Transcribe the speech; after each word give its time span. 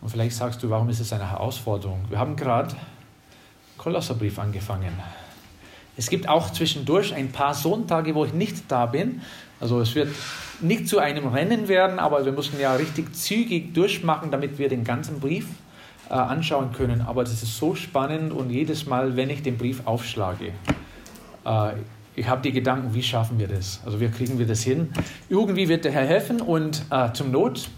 Und 0.00 0.08
vielleicht 0.10 0.36
sagst 0.36 0.62
du, 0.62 0.70
warum 0.70 0.88
ist 0.88 1.00
es 1.00 1.12
eine 1.12 1.30
Herausforderung? 1.30 2.04
Wir 2.08 2.18
haben 2.18 2.36
gerade 2.36 2.74
Kolosserbrief 3.78 4.38
angefangen. 4.38 4.92
Es 5.96 6.10
gibt 6.10 6.28
auch 6.28 6.52
zwischendurch 6.52 7.14
ein 7.14 7.32
paar 7.32 7.54
Sonntage, 7.54 8.14
wo 8.14 8.24
ich 8.24 8.32
nicht 8.32 8.64
da 8.68 8.86
bin. 8.86 9.22
Also 9.60 9.80
es 9.80 9.94
wird 9.94 10.14
nicht 10.60 10.88
zu 10.88 10.98
einem 10.98 11.28
Rennen 11.28 11.68
werden, 11.68 11.98
aber 11.98 12.24
wir 12.24 12.32
müssen 12.32 12.60
ja 12.60 12.74
richtig 12.74 13.14
zügig 13.14 13.72
durchmachen, 13.74 14.30
damit 14.30 14.58
wir 14.58 14.68
den 14.68 14.84
ganzen 14.84 15.20
Brief 15.20 15.46
äh, 16.10 16.14
anschauen 16.14 16.72
können. 16.72 17.00
Aber 17.00 17.24
das 17.24 17.42
ist 17.42 17.56
so 17.56 17.74
spannend 17.74 18.32
und 18.32 18.50
jedes 18.50 18.86
Mal, 18.86 19.16
wenn 19.16 19.30
ich 19.30 19.42
den 19.42 19.56
Brief 19.56 19.86
aufschlage, 19.86 20.52
äh, 21.44 21.72
ich 22.14 22.28
habe 22.28 22.40
die 22.42 22.52
Gedanken, 22.52 22.94
wie 22.94 23.02
schaffen 23.02 23.38
wir 23.38 23.48
das? 23.48 23.80
Also 23.84 24.00
wie 24.00 24.08
kriegen 24.08 24.38
wir 24.38 24.46
das 24.46 24.62
hin? 24.62 24.90
Irgendwie 25.28 25.68
wird 25.68 25.84
der 25.84 25.92
Herr 25.92 26.06
helfen 26.06 26.40
und 26.40 26.82
äh, 26.90 27.12
zum 27.12 27.30
Not 27.30 27.68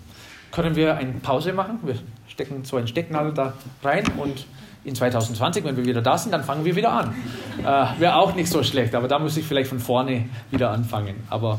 können 0.52 0.76
wir 0.76 0.96
eine 0.96 1.12
Pause 1.12 1.52
machen. 1.52 1.78
Wir 1.82 1.96
stecken 2.28 2.64
so 2.64 2.76
einen 2.76 2.88
Stecknadel 2.88 3.32
da 3.34 3.54
rein 3.82 4.04
und 4.16 4.46
in 4.84 4.94
2020, 4.94 5.64
wenn 5.64 5.76
wir 5.76 5.84
wieder 5.84 6.02
da 6.02 6.16
sind, 6.16 6.32
dann 6.32 6.44
fangen 6.44 6.64
wir 6.64 6.74
wieder 6.74 6.92
an. 6.92 7.14
Äh, 7.58 8.00
Wäre 8.00 8.16
auch 8.16 8.34
nicht 8.34 8.48
so 8.48 8.62
schlecht, 8.62 8.94
aber 8.94 9.08
da 9.08 9.18
muss 9.18 9.36
ich 9.36 9.44
vielleicht 9.44 9.68
von 9.68 9.80
vorne 9.80 10.24
wieder 10.50 10.70
anfangen. 10.70 11.16
Aber 11.28 11.58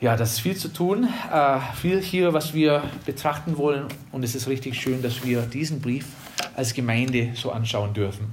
ja, 0.00 0.16
das 0.16 0.32
ist 0.32 0.40
viel 0.40 0.56
zu 0.56 0.68
tun, 0.68 1.08
äh, 1.32 1.58
viel 1.76 2.00
hier, 2.02 2.32
was 2.32 2.52
wir 2.52 2.82
betrachten 3.06 3.56
wollen. 3.56 3.86
Und 4.12 4.24
es 4.24 4.34
ist 4.34 4.48
richtig 4.48 4.80
schön, 4.80 5.02
dass 5.02 5.24
wir 5.24 5.42
diesen 5.42 5.80
Brief 5.80 6.06
als 6.56 6.74
Gemeinde 6.74 7.30
so 7.34 7.52
anschauen 7.52 7.94
dürfen. 7.94 8.26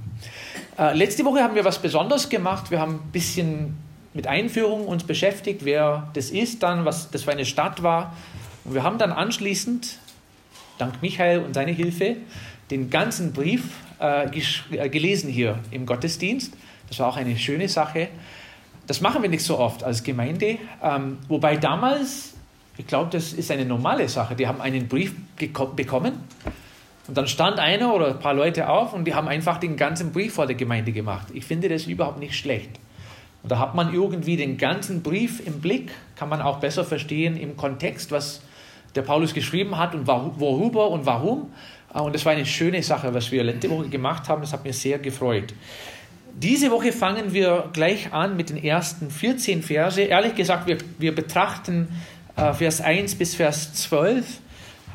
Äh, 0.78 0.96
letzte 0.96 1.24
Woche 1.24 1.42
haben 1.42 1.54
wir 1.54 1.64
was 1.64 1.78
Besonderes 1.78 2.28
gemacht. 2.28 2.70
Wir 2.70 2.80
haben 2.80 2.96
ein 2.96 3.12
bisschen 3.12 3.76
mit 4.14 4.26
Einführung 4.26 4.86
uns 4.86 5.04
beschäftigt, 5.04 5.64
wer 5.64 6.10
das 6.14 6.30
ist, 6.30 6.62
dann, 6.62 6.84
was 6.84 7.10
das 7.10 7.22
für 7.22 7.30
eine 7.30 7.46
Stadt 7.46 7.82
war. 7.82 8.14
Und 8.64 8.74
wir 8.74 8.82
haben 8.82 8.98
dann 8.98 9.12
anschließend, 9.12 9.98
dank 10.78 11.02
Michael 11.02 11.40
und 11.40 11.54
seiner 11.54 11.72
Hilfe, 11.72 12.16
den 12.70 12.90
ganzen 12.90 13.32
Brief 13.32 13.64
äh, 14.00 14.28
äh, 14.72 14.88
gelesen 14.88 15.30
hier 15.30 15.58
im 15.70 15.86
Gottesdienst. 15.86 16.54
Das 16.88 16.98
war 16.98 17.08
auch 17.08 17.16
eine 17.16 17.36
schöne 17.38 17.68
Sache. 17.68 18.08
Das 18.86 19.00
machen 19.00 19.22
wir 19.22 19.28
nicht 19.28 19.44
so 19.44 19.58
oft 19.58 19.84
als 19.84 20.02
Gemeinde, 20.02 20.58
ähm, 20.82 21.18
wobei 21.28 21.56
damals, 21.56 22.34
ich 22.76 22.86
glaube, 22.86 23.10
das 23.10 23.32
ist 23.32 23.50
eine 23.50 23.64
normale 23.64 24.08
Sache. 24.08 24.34
Die 24.34 24.46
haben 24.46 24.60
einen 24.60 24.88
Brief 24.88 25.14
bekommen 25.36 26.14
und 27.08 27.16
dann 27.16 27.28
stand 27.28 27.58
einer 27.58 27.94
oder 27.94 28.08
ein 28.08 28.18
paar 28.18 28.34
Leute 28.34 28.68
auf 28.68 28.92
und 28.92 29.04
die 29.04 29.14
haben 29.14 29.28
einfach 29.28 29.58
den 29.58 29.76
ganzen 29.76 30.12
Brief 30.12 30.34
vor 30.34 30.46
der 30.46 30.56
Gemeinde 30.56 30.92
gemacht. 30.92 31.28
Ich 31.32 31.44
finde 31.44 31.68
das 31.68 31.86
überhaupt 31.86 32.18
nicht 32.18 32.34
schlecht. 32.34 32.70
Und 33.42 33.50
da 33.50 33.58
hat 33.58 33.74
man 33.74 33.92
irgendwie 33.92 34.36
den 34.36 34.56
ganzen 34.56 35.02
Brief 35.02 35.44
im 35.44 35.60
Blick, 35.60 35.90
kann 36.14 36.28
man 36.28 36.40
auch 36.40 36.58
besser 36.58 36.84
verstehen 36.84 37.36
im 37.36 37.56
Kontext, 37.56 38.12
was 38.12 38.40
der 38.94 39.02
Paulus 39.02 39.34
geschrieben 39.34 39.78
hat 39.78 39.94
und 39.94 40.06
worüber 40.06 40.90
und 40.90 41.06
warum. 41.06 41.52
Ah, 41.92 42.00
und 42.00 42.14
das 42.14 42.24
war 42.24 42.32
eine 42.32 42.46
schöne 42.46 42.82
Sache, 42.82 43.12
was 43.12 43.30
wir 43.30 43.44
letzte 43.44 43.68
Woche 43.70 43.88
gemacht 43.88 44.28
haben. 44.28 44.40
Das 44.40 44.52
hat 44.52 44.64
mir 44.64 44.72
sehr 44.72 44.98
gefreut. 44.98 45.54
Diese 46.34 46.70
Woche 46.70 46.92
fangen 46.92 47.34
wir 47.34 47.68
gleich 47.74 48.12
an 48.12 48.36
mit 48.36 48.48
den 48.48 48.56
ersten 48.56 49.10
14 49.10 49.62
Verse. 49.62 50.00
Ehrlich 50.00 50.34
gesagt, 50.34 50.66
wir, 50.66 50.78
wir 50.98 51.14
betrachten 51.14 51.88
äh, 52.36 52.54
Vers 52.54 52.80
1 52.80 53.16
bis 53.16 53.34
Vers 53.34 53.74
12 53.74 54.40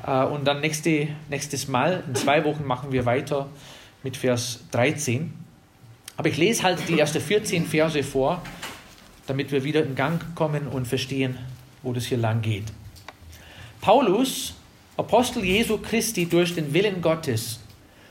äh, 0.06 0.24
und 0.24 0.48
dann 0.48 0.62
nächste, 0.62 1.10
nächstes 1.30 1.68
Mal, 1.68 2.04
in 2.08 2.16
zwei 2.16 2.44
Wochen, 2.44 2.66
machen 2.66 2.92
wir 2.92 3.06
weiter 3.06 3.48
mit 4.02 4.18
Vers 4.18 4.62
13. 4.72 5.32
Aber 6.18 6.30
ich 6.30 6.38
lese 6.38 6.64
halt 6.64 6.80
die 6.90 7.00
ersten 7.00 7.22
14 7.22 7.68
Verse 7.68 8.02
vor, 8.02 8.42
damit 9.28 9.52
wir 9.52 9.64
wieder 9.64 9.84
in 9.84 9.94
Gang 9.94 10.34
kommen 10.34 10.68
und 10.68 10.88
verstehen, 10.88 11.38
wo 11.84 11.94
das 11.94 12.06
hier 12.06 12.18
lang 12.18 12.42
geht. 12.42 12.66
Paulus 13.88 14.54
Apostel 14.98 15.46
Jesu 15.46 15.78
Christi 15.78 16.26
durch 16.26 16.54
den 16.54 16.74
Willen 16.74 17.02
Gottes 17.02 17.62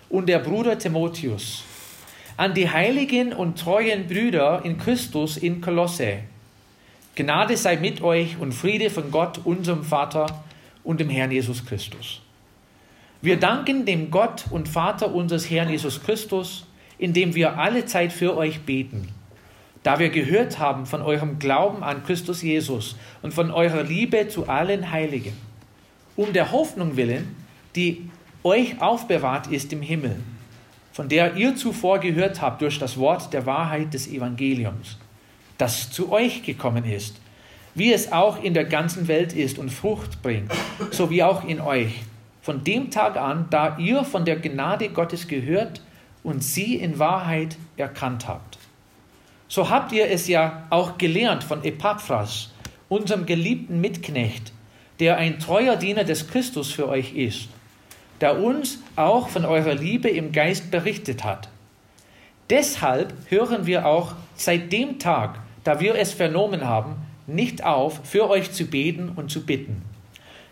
und 0.08 0.27
der 0.27 0.38
Bruder 0.38 0.78
Timotheus, 0.78 1.64
an 2.38 2.55
die 2.55 2.70
heiligen 2.70 3.34
und 3.34 3.58
treuen 3.58 4.06
Brüder 4.06 4.64
in 4.64 4.78
Christus 4.78 5.36
in 5.36 5.60
Kolosse. 5.60 6.20
Gnade 7.15 7.59
sei 7.59 7.76
mit 7.76 8.00
euch 8.00 8.38
und 8.38 8.54
Friede 8.54 8.88
von 8.88 9.10
Gott, 9.10 9.42
unserem 9.44 9.84
Vater 9.84 10.44
und 10.82 10.98
dem 10.98 11.10
Herrn 11.10 11.31
Jesus 11.31 11.66
Christus. 11.66 12.22
Wir 13.20 13.38
danken 13.38 13.84
dem 13.84 14.10
Gott 14.10 14.47
und 14.50 14.70
Vater 14.70 15.15
unseres 15.15 15.50
Herrn 15.50 15.69
Jesus 15.69 16.03
Christus, 16.03 16.65
indem 16.97 17.34
wir 17.34 17.59
alle 17.59 17.84
Zeit 17.84 18.15
für 18.15 18.34
euch 18.34 18.62
beten, 18.62 19.09
da 19.82 19.98
wir 19.98 20.09
gehört 20.09 20.59
haben 20.59 20.86
von 20.86 21.03
eurem 21.03 21.38
Glauben 21.38 21.82
an 21.84 22.03
Christus 22.03 22.41
Jesus 22.41 22.97
und 23.20 23.34
von 23.34 23.50
eurer 23.50 23.82
Liebe 23.82 24.28
zu 24.28 24.48
allen 24.48 24.91
Heiligen 24.91 25.36
um 26.16 26.32
der 26.32 26.53
Hoffnung 26.53 26.97
willen, 26.97 27.37
die 27.75 28.10
euch 28.43 28.81
aufbewahrt 28.81 29.49
ist 29.49 29.72
im 29.72 29.82
Himmel, 29.82 30.16
von 30.93 31.09
der 31.09 31.37
ihr 31.37 31.56
zuvor 31.56 31.99
gehört 31.99 32.41
habt 32.41 32.62
durch 32.62 32.78
das 32.78 32.97
Wort 32.97 33.32
der 33.32 33.44
Wahrheit 33.44 33.93
des 33.93 34.09
Evangeliums, 34.09 34.99
das 35.59 35.91
zu 35.91 36.10
euch 36.10 36.43
gekommen 36.43 36.84
ist, 36.84 37.16
wie 37.75 37.93
es 37.93 38.12
auch 38.12 38.43
in 38.43 38.54
der 38.54 38.65
ganzen 38.65 39.09
Welt 39.09 39.34
ist 39.34 39.59
und 39.59 39.71
Frucht 39.71 40.22
bringt, 40.22 40.50
so 40.91 41.10
wie 41.10 41.22
auch 41.22 41.44
in 41.44 41.60
euch, 41.60 41.93
von 42.41 42.65
dem 42.65 42.91
Tag 42.91 43.16
an, 43.16 43.47
da 43.50 43.77
ihr 43.77 44.04
von 44.04 44.25
der 44.25 44.37
Gnade 44.37 44.88
Gottes 44.88 45.28
gehört 45.28 45.83
und 46.22 46.43
sie 46.43 46.77
in 46.77 46.98
Wahrheit 46.98 47.56
erkannt 47.77 48.27
habt. 48.27 48.56
So 49.48 49.69
habt 49.69 49.93
ihr 49.93 50.09
es 50.10 50.27
ja 50.28 50.66
auch 50.71 50.97
gelernt 50.97 51.44
von 51.44 51.62
Epaphras, 51.65 52.53
unserem 52.88 53.27
geliebten 53.27 53.81
Mitknecht, 53.81 54.53
der 55.01 55.17
ein 55.19 55.39
treuer 55.39 55.77
Diener 55.77 56.05
des 56.05 56.29
Christus 56.29 56.73
für 56.73 56.89
euch 56.89 57.15
ist, 57.15 57.49
der 58.21 58.43
uns 58.43 58.79
auch 58.97 59.29
von 59.29 59.45
eurer 59.45 59.75
Liebe 59.75 60.09
im 60.09 60.33
Geist 60.33 60.71
berichtet 60.71 61.25
hat. 61.25 61.49
Deshalb 62.49 63.12
hören 63.29 63.67
wir 63.67 63.87
auch 63.87 64.15
seit 64.37 64.73
dem 64.73 64.99
Tag, 64.99 65.41
da 65.65 65.81
wir 65.81 65.97
es 65.97 66.12
vernommen 66.12 66.65
haben, 66.65 66.95
nicht 67.27 67.65
auf, 67.65 68.01
für 68.05 68.31
euch 68.31 68.53
zu 68.53 68.67
beten 68.67 69.11
und 69.17 69.31
zu 69.31 69.45
bitten, 69.45 69.83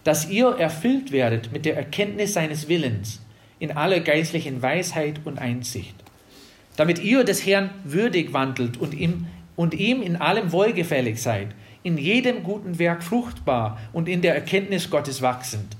dass 0.02 0.28
ihr 0.28 0.48
erfüllt 0.48 1.12
werdet 1.12 1.52
mit 1.52 1.64
der 1.64 1.76
Erkenntnis 1.76 2.34
seines 2.34 2.68
Willens 2.68 3.20
in 3.60 3.72
aller 3.72 4.00
geistlichen 4.00 4.60
Weisheit 4.60 5.20
und 5.24 5.38
Einsicht, 5.38 5.94
damit 6.76 6.98
ihr 6.98 7.24
des 7.24 7.46
Herrn 7.46 7.70
würdig 7.84 8.32
wandelt 8.32 8.76
und 8.76 8.92
ihm, 8.92 9.26
und 9.56 9.72
ihm 9.72 10.02
in 10.02 10.16
allem 10.16 10.50
wohlgefällig 10.50 11.22
seid, 11.22 11.48
in 11.84 11.98
jedem 11.98 12.42
guten 12.42 12.78
Werk 12.78 13.04
fruchtbar 13.04 13.78
und 13.92 14.08
in 14.08 14.22
der 14.22 14.34
Erkenntnis 14.34 14.90
Gottes 14.90 15.22
wachsend, 15.22 15.76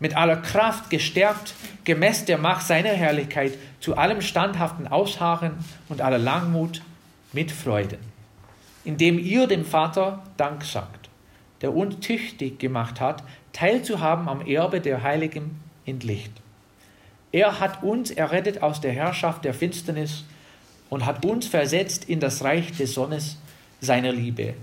mit 0.00 0.16
aller 0.16 0.36
Kraft 0.36 0.90
gestärkt, 0.90 1.54
gemäß 1.84 2.26
der 2.26 2.36
Macht 2.36 2.66
seiner 2.66 2.90
Herrlichkeit, 2.90 3.52
zu 3.80 3.96
allem 3.96 4.20
standhaften 4.20 4.88
Ausharren 4.88 5.52
und 5.88 6.02
aller 6.02 6.18
Langmut 6.18 6.82
mit 7.32 7.52
Freuden, 7.52 8.00
indem 8.84 9.20
ihr 9.20 9.46
dem 9.46 9.64
Vater 9.64 10.24
Dank 10.36 10.64
sagt, 10.64 11.08
der 11.62 11.74
uns 11.74 12.00
tüchtig 12.00 12.58
gemacht 12.58 13.00
hat, 13.00 13.22
teilzuhaben 13.52 14.28
am 14.28 14.44
Erbe 14.44 14.80
der 14.80 15.04
Heiligen 15.04 15.60
in 15.84 16.00
Licht. 16.00 16.32
Er 17.30 17.60
hat 17.60 17.84
uns 17.84 18.10
errettet 18.10 18.62
aus 18.62 18.80
der 18.80 18.92
Herrschaft 18.92 19.44
der 19.44 19.54
Finsternis 19.54 20.24
und 20.90 21.06
hat 21.06 21.24
uns 21.24 21.46
versetzt 21.46 22.04
in 22.06 22.18
das 22.18 22.42
Reich 22.42 22.72
des 22.72 22.94
Sonnes 22.94 23.38
seiner 23.80 24.10
Liebe 24.10 24.54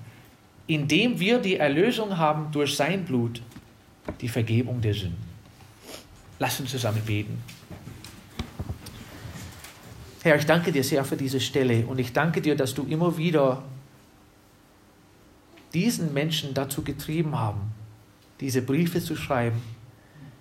indem 0.68 1.20
wir 1.20 1.40
die 1.40 1.58
Erlösung 1.58 2.18
haben 2.18 2.52
durch 2.52 2.76
sein 2.76 3.06
Blut, 3.06 3.42
die 4.22 4.30
Vergebung 4.30 4.82
der 4.82 4.94
Sünden. 4.94 5.24
Lass 6.40 6.60
uns 6.60 6.72
zusammen 6.72 7.02
beten. 7.06 7.42
Herr, 10.24 10.38
ich 10.38 10.46
danke 10.46 10.72
dir 10.72 10.84
sehr 10.84 11.04
für 11.04 11.18
diese 11.18 11.42
Stelle 11.42 11.86
und 11.86 12.00
ich 12.00 12.14
danke 12.14 12.42
dir, 12.42 12.56
dass 12.56 12.74
du 12.74 12.84
immer 12.84 13.18
wieder 13.18 13.64
diesen 15.74 16.14
Menschen 16.14 16.54
dazu 16.54 16.82
getrieben 16.82 17.38
haben, 17.38 17.72
diese 18.40 18.62
Briefe 18.62 19.02
zu 19.02 19.16
schreiben. 19.16 19.62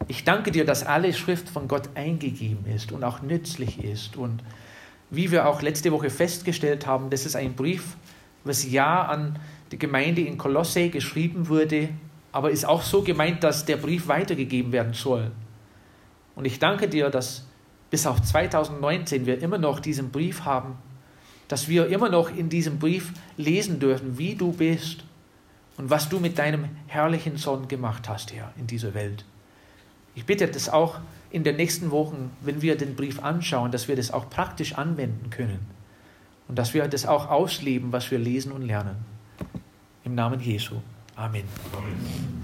Ich 0.08 0.24
danke 0.24 0.50
dir, 0.52 0.64
dass 0.64 0.84
alle 0.84 1.12
Schrift 1.12 1.48
von 1.48 1.68
Gott 1.68 1.90
eingegeben 1.94 2.66
ist 2.66 2.92
und 2.92 3.02
auch 3.02 3.22
nützlich 3.22 3.82
ist. 3.82 4.16
Und 4.16 4.42
wie 5.10 5.30
wir 5.30 5.46
auch 5.46 5.62
letzte 5.62 5.90
Woche 5.90 6.10
festgestellt 6.10 6.86
haben, 6.86 7.10
das 7.10 7.26
ist 7.26 7.36
ein 7.36 7.54
Brief, 7.54 7.96
was 8.44 8.70
ja 8.70 9.02
an 9.02 9.38
die 9.72 9.78
Gemeinde 9.78 10.20
in 10.20 10.38
Kolosse 10.38 10.90
geschrieben 10.90 11.48
wurde, 11.48 11.88
aber 12.30 12.50
ist 12.50 12.64
auch 12.64 12.82
so 12.82 13.02
gemeint, 13.02 13.42
dass 13.42 13.64
der 13.64 13.78
Brief 13.78 14.06
weitergegeben 14.06 14.70
werden 14.70 14.94
soll. 14.94 15.32
Und 16.36 16.44
ich 16.44 16.58
danke 16.58 16.88
dir, 16.88 17.10
dass 17.10 17.46
bis 17.90 18.06
auf 18.06 18.22
2019 18.22 19.26
wir 19.26 19.42
immer 19.42 19.58
noch 19.58 19.80
diesen 19.80 20.10
Brief 20.10 20.44
haben, 20.44 20.76
dass 21.48 21.68
wir 21.68 21.88
immer 21.88 22.08
noch 22.08 22.34
in 22.34 22.48
diesem 22.48 22.78
Brief 22.78 23.12
lesen 23.36 23.80
dürfen, 23.80 24.16
wie 24.16 24.34
du 24.34 24.52
bist 24.52 25.04
und 25.76 25.90
was 25.90 26.08
du 26.08 26.20
mit 26.20 26.38
deinem 26.38 26.66
herrlichen 26.86 27.36
Sohn 27.36 27.68
gemacht 27.68 28.08
hast, 28.08 28.32
Herr, 28.32 28.52
in 28.58 28.66
dieser 28.66 28.94
Welt. 28.94 29.24
Ich 30.14 30.24
bitte 30.24 30.46
das 30.46 30.68
auch 30.68 30.98
in 31.30 31.44
den 31.44 31.56
nächsten 31.56 31.90
Wochen, 31.90 32.30
wenn 32.42 32.60
wir 32.62 32.76
den 32.76 32.94
Brief 32.94 33.22
anschauen, 33.22 33.70
dass 33.72 33.88
wir 33.88 33.96
das 33.96 34.10
auch 34.10 34.28
praktisch 34.28 34.74
anwenden 34.74 35.30
können 35.30 35.60
und 36.48 36.58
dass 36.58 36.74
wir 36.74 36.86
das 36.88 37.06
auch 37.06 37.30
ausleben, 37.30 37.92
was 37.92 38.10
wir 38.10 38.18
lesen 38.18 38.52
und 38.52 38.62
lernen. 38.62 39.11
Im 40.04 40.14
Namen 40.16 40.40
Jesu. 40.40 40.76
Amen. 41.14 41.44
Amen. 41.76 42.42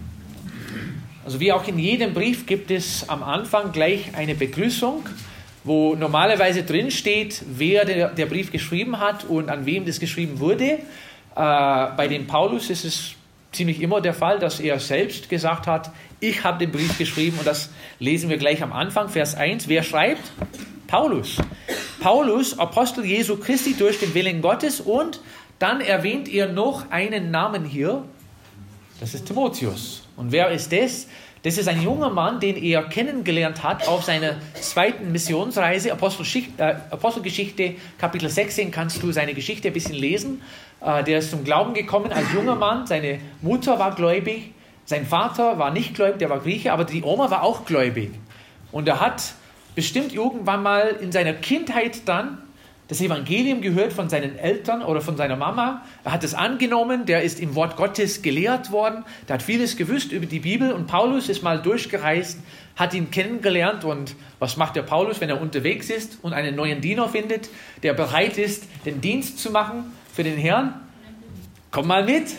Also 1.25 1.41
wie 1.41 1.53
auch 1.53 1.67
in 1.67 1.79
jedem 1.79 2.15
Brief 2.15 2.47
gibt 2.47 2.71
es 2.71 3.09
am 3.09 3.23
Anfang 3.23 3.73
gleich 3.73 4.15
eine 4.15 4.35
Begrüßung, 4.35 5.05
wo 5.65 5.95
normalerweise 5.95 6.63
drin 6.63 6.91
steht, 6.91 7.43
wer 7.47 7.85
der, 7.85 8.11
der 8.11 8.27
Brief 8.27 8.53
geschrieben 8.53 9.01
hat 9.01 9.25
und 9.25 9.51
an 9.51 9.67
wem 9.67 9.85
das 9.85 9.99
geschrieben 9.99 10.39
wurde. 10.39 10.65
Äh, 10.65 10.79
bei 11.35 12.07
dem 12.09 12.27
Paulus 12.27 12.71
ist 12.71 12.85
es 12.85 13.15
ziemlich 13.51 13.81
immer 13.81 14.01
der 14.01 14.15
Fall, 14.15 14.39
dass 14.39 14.61
er 14.61 14.79
selbst 14.79 15.29
gesagt 15.29 15.67
hat, 15.67 15.91
ich 16.21 16.45
habe 16.45 16.59
den 16.59 16.71
Brief 16.71 16.97
geschrieben 16.97 17.39
und 17.39 17.47
das 17.47 17.71
lesen 17.99 18.31
wir 18.31 18.39
gleich 18.39 18.63
am 18.63 18.73
Anfang, 18.73 19.09
Vers 19.09 19.35
1. 19.35 19.69
Wer 19.69 19.83
schreibt? 19.83 20.33
Paulus. 20.87 21.37
Paulus, 22.01 22.59
Apostel 22.59 23.05
Jesu 23.05 23.37
Christi 23.37 23.75
durch 23.77 23.99
den 23.99 24.15
Willen 24.15 24.41
Gottes 24.41 24.81
und 24.81 25.21
dann 25.59 25.81
erwähnt 25.81 26.29
er 26.29 26.53
noch 26.53 26.91
einen 26.91 27.31
Namen 27.31 27.65
hier, 27.65 28.05
das 29.01 29.15
ist 29.15 29.27
Timotheus. 29.27 30.09
Und 30.17 30.33
wer 30.33 30.51
ist 30.51 30.73
das? 30.73 31.07
Das 31.45 31.57
ist 31.57 31.69
ein 31.69 31.81
junger 31.81 32.11
Mann, 32.11 32.41
den 32.41 32.57
er 32.57 32.83
kennengelernt 32.83 33.63
hat 33.63 33.87
auf 33.87 34.03
seiner 34.03 34.37
zweiten 34.55 35.13
Missionsreise, 35.13 35.93
Apostelgeschichte, 35.93 36.61
äh, 36.61 36.75
Apostelgeschichte 36.91 37.77
Kapitel 37.97 38.29
16, 38.29 38.73
kannst 38.73 39.03
du 39.03 39.13
seine 39.13 39.35
Geschichte 39.35 39.69
ein 39.69 39.75
bisschen 39.75 39.95
lesen. 39.95 40.43
Äh, 40.81 41.05
der 41.05 41.21
ist 41.21 41.31
zum 41.31 41.45
Glauben 41.45 41.75
gekommen 41.75 42.13
als 42.13 42.33
junger 42.33 42.57
Mann, 42.57 42.89
seine 42.89 43.21
Mutter 43.41 43.79
war 43.79 43.95
gläubig, 43.95 44.53
sein 44.85 45.07
Vater 45.07 45.59
war 45.61 45.71
nicht 45.71 45.95
gläubig, 45.95 46.19
der 46.19 46.31
war 46.31 46.41
Grieche, 46.41 46.73
aber 46.73 46.85
die 46.85 47.05
Oma 47.05 47.31
war 47.31 47.45
auch 47.45 47.65
gläubig. 47.65 48.11
Und 48.73 48.89
er 48.89 49.01
hat 49.01 49.35
bestimmt 49.77 50.13
irgendwann 50.13 50.65
mal 50.65 50.97
in 51.01 51.13
seiner 51.13 51.35
Kindheit 51.35 52.09
dann 52.09 52.43
das 52.89 53.03
Evangelium 53.03 53.61
gehört 53.61 53.93
von 53.93 54.09
seinen 54.09 54.39
Eltern 54.39 54.83
oder 54.83 55.03
von 55.03 55.17
seiner 55.17 55.37
Mama. 55.37 55.83
Er 56.05 56.13
hat 56.13 56.25
es 56.25 56.33
angenommen, 56.33 57.05
der 57.05 57.23
ist 57.23 57.39
im 57.39 57.55
Wort 57.55 57.77
Gottes 57.77 58.23
gelehrt 58.23 58.73
worden, 58.73 59.05
der 59.29 59.35
hat 59.35 59.43
vieles 59.43 59.77
gewusst 59.77 60.11
über 60.11 60.25
die 60.25 60.41
Bibel 60.41 60.73
und 60.73 60.87
Paulus 60.87 61.29
ist 61.29 61.43
mal 61.43 61.61
durchgereist, 61.61 62.39
hat 62.77 62.95
ihn 62.95 63.11
kennengelernt 63.11 63.85
und 63.85 64.17
was 64.39 64.57
macht 64.57 64.75
der 64.75 64.83
Paulus, 64.83 65.21
wenn 65.21 65.29
er 65.29 65.41
unterwegs 65.41 65.91
ist 65.91 66.19
und 66.23 66.33
einen 66.33 66.57
neuen 66.57 66.81
Diener 66.81 67.09
findet, 67.11 67.51
der 67.83 67.93
bereit 67.93 68.39
ist, 68.39 68.65
den 68.87 69.03
Dienst 69.03 69.39
zu 69.39 69.51
machen 69.51 69.93
für 70.15 70.25
den 70.25 70.39
Herrn? 70.39 70.75
Komm 71.71 71.89
mal 71.89 72.05
mit. 72.05 72.35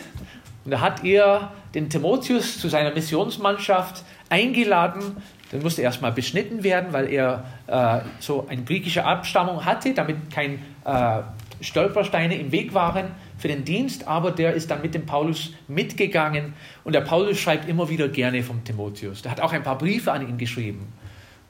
Und 0.66 0.72
da 0.72 0.82
hat 0.82 1.06
er 1.06 1.52
den 1.76 1.90
Timotheus 1.90 2.60
zu 2.60 2.70
seiner 2.70 2.92
Missionsmannschaft 2.92 4.04
eingeladen 4.30 5.18
dann 5.52 5.62
musste 5.62 5.82
erstmal 5.82 6.12
beschnitten 6.12 6.64
werden, 6.64 6.94
weil 6.94 7.12
er 7.12 7.44
äh, 7.68 8.00
so 8.20 8.48
eine 8.48 8.64
griechische 8.64 9.04
Abstammung 9.04 9.66
hatte, 9.66 9.94
damit 9.94 10.30
keine 10.32 10.60
äh, 10.86 11.22
Stolpersteine 11.62 12.38
im 12.38 12.52
Weg 12.52 12.74
waren 12.74 13.08
für 13.38 13.48
den 13.48 13.66
Dienst. 13.66 14.08
Aber 14.08 14.32
der 14.32 14.54
ist 14.54 14.70
dann 14.70 14.82
mit 14.82 14.94
dem 14.94 15.06
Paulus 15.06 15.54
mitgegangen 15.68 16.54
und 16.84 16.94
der 16.94 17.02
Paulus 17.02 17.40
schreibt 17.40 17.68
immer 17.68 17.90
wieder 17.90 18.10
gerne 18.10 18.44
vom 18.44 18.64
Timotheus. 18.64 19.24
Der 19.24 19.32
hat 19.32 19.42
auch 19.42 19.52
ein 19.52 19.64
paar 19.64 19.78
Briefe 19.78 20.12
an 20.12 20.28
ihn 20.28 20.38
geschrieben. 20.38 20.94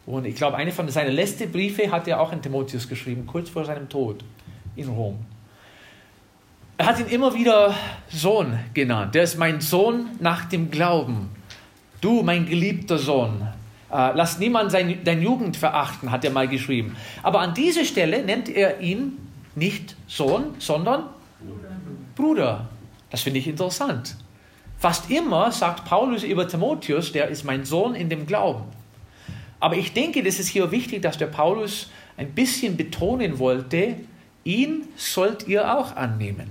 Und 0.06 0.26
ich 0.26 0.36
glaube, 0.36 0.58
eine 0.58 0.72
von 0.72 0.88
seinen 0.90 1.12
letzten 1.12 1.52
Briefe 1.52 1.92
hat 1.92 2.08
er 2.08 2.20
auch 2.20 2.32
an 2.32 2.42
Timotheus 2.42 2.88
geschrieben, 2.88 3.28
kurz 3.28 3.50
vor 3.50 3.66
seinem 3.66 3.90
Tod 3.90 4.24
in 4.76 4.88
Rom. 4.88 5.20
Er 6.78 6.86
hat 6.86 7.00
ihn 7.00 7.08
immer 7.08 7.34
wieder 7.34 7.76
Sohn 8.08 8.58
genannt. 8.74 9.14
Der 9.14 9.24
ist 9.24 9.38
mein 9.38 9.60
Sohn 9.60 10.12
nach 10.20 10.46
dem 10.46 10.72
Glauben. 10.72 11.30
Du, 12.00 12.24
mein 12.24 12.48
geliebter 12.48 12.98
Sohn, 12.98 13.46
lass 13.90 14.40
niemand 14.40 14.72
sein, 14.72 15.00
deine 15.04 15.22
Jugend 15.22 15.58
verachten, 15.58 16.12
hat 16.12 16.24
er 16.24 16.32
mal 16.32 16.48
geschrieben. 16.48 16.96
Aber 17.24 17.40
an 17.42 17.54
dieser 17.54 17.86
Stelle 17.86 18.24
nennt 18.24 18.50
er 18.50 18.80
ihn 18.80 19.18
nicht 19.56 19.96
Sohn, 20.08 20.56
sondern 20.60 21.04
Bruder. 22.16 22.68
Das 23.10 23.22
finde 23.22 23.40
ich 23.40 23.48
interessant. 23.48 24.16
Fast 24.78 25.10
immer 25.10 25.52
sagt 25.52 25.86
Paulus 25.86 26.24
über 26.24 26.48
Timotheus, 26.48 27.12
der 27.12 27.28
ist 27.28 27.44
mein 27.44 27.66
Sohn 27.66 27.96
in 27.96 28.10
dem 28.10 28.26
Glauben. 28.26 28.64
Aber 29.60 29.76
ich 29.76 29.94
denke, 29.94 30.24
das 30.24 30.40
ist 30.40 30.48
hier 30.48 30.72
wichtig, 30.72 31.02
dass 31.02 31.18
der 31.18 31.28
Paulus 31.28 31.90
ein 32.16 32.32
bisschen 32.32 32.78
betonen 32.78 33.40
wollte, 33.40 33.96
ihn 34.44 34.84
sollt 34.96 35.48
ihr 35.48 35.78
auch 35.78 35.96
annehmen. 35.96 36.50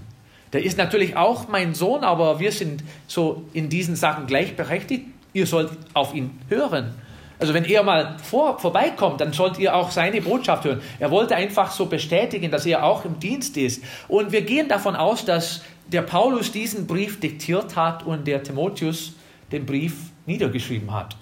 Der 0.52 0.62
ist 0.62 0.78
natürlich 0.78 1.16
auch 1.16 1.48
mein 1.48 1.74
Sohn, 1.74 2.04
aber 2.04 2.40
wir 2.40 2.52
sind 2.52 2.82
so 3.06 3.44
in 3.52 3.68
diesen 3.68 3.96
Sachen 3.96 4.26
gleichberechtigt. 4.26 5.06
Ihr 5.32 5.46
sollt 5.46 5.70
auf 5.94 6.14
ihn 6.14 6.38
hören. 6.48 6.94
Also 7.38 7.54
wenn 7.54 7.64
er 7.64 7.82
mal 7.82 8.16
vor, 8.22 8.58
vorbeikommt, 8.58 9.20
dann 9.20 9.32
sollt 9.32 9.58
ihr 9.58 9.74
auch 9.74 9.90
seine 9.90 10.20
Botschaft 10.20 10.64
hören. 10.64 10.80
Er 10.98 11.10
wollte 11.10 11.36
einfach 11.36 11.70
so 11.70 11.86
bestätigen, 11.86 12.50
dass 12.50 12.66
er 12.66 12.84
auch 12.84 13.04
im 13.04 13.20
Dienst 13.20 13.56
ist. 13.56 13.82
Und 14.08 14.32
wir 14.32 14.42
gehen 14.42 14.68
davon 14.68 14.96
aus, 14.96 15.24
dass 15.24 15.62
der 15.86 16.02
Paulus 16.02 16.50
diesen 16.50 16.86
Brief 16.86 17.20
diktiert 17.20 17.76
hat 17.76 18.04
und 18.04 18.26
der 18.26 18.42
Timotheus 18.42 19.12
den 19.52 19.66
Brief 19.66 19.94
niedergeschrieben 20.26 20.92
hat. 20.92 21.16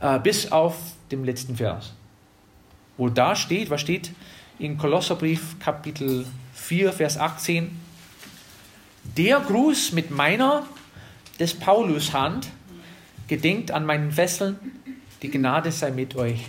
Äh, 0.00 0.18
bis 0.18 0.52
auf 0.52 0.76
den 1.10 1.24
letzten 1.24 1.56
Vers. 1.56 1.92
Wo 2.96 3.08
da 3.08 3.34
steht, 3.34 3.70
was 3.70 3.80
steht 3.80 4.12
in 4.58 4.76
Kolosserbrief 4.76 5.58
Kapitel 5.58 6.26
4, 6.54 6.92
Vers 6.92 7.18
18? 7.18 7.70
Der 9.16 9.40
Gruß 9.40 9.92
mit 9.92 10.10
meiner, 10.10 10.64
des 11.40 11.54
Paulus 11.54 12.12
Hand, 12.12 12.48
gedenkt 13.26 13.70
an 13.70 13.86
meinen 13.86 14.12
Fesseln, 14.12 14.56
die 15.22 15.30
Gnade 15.30 15.70
sei 15.72 15.90
mit 15.90 16.16
euch. 16.16 16.44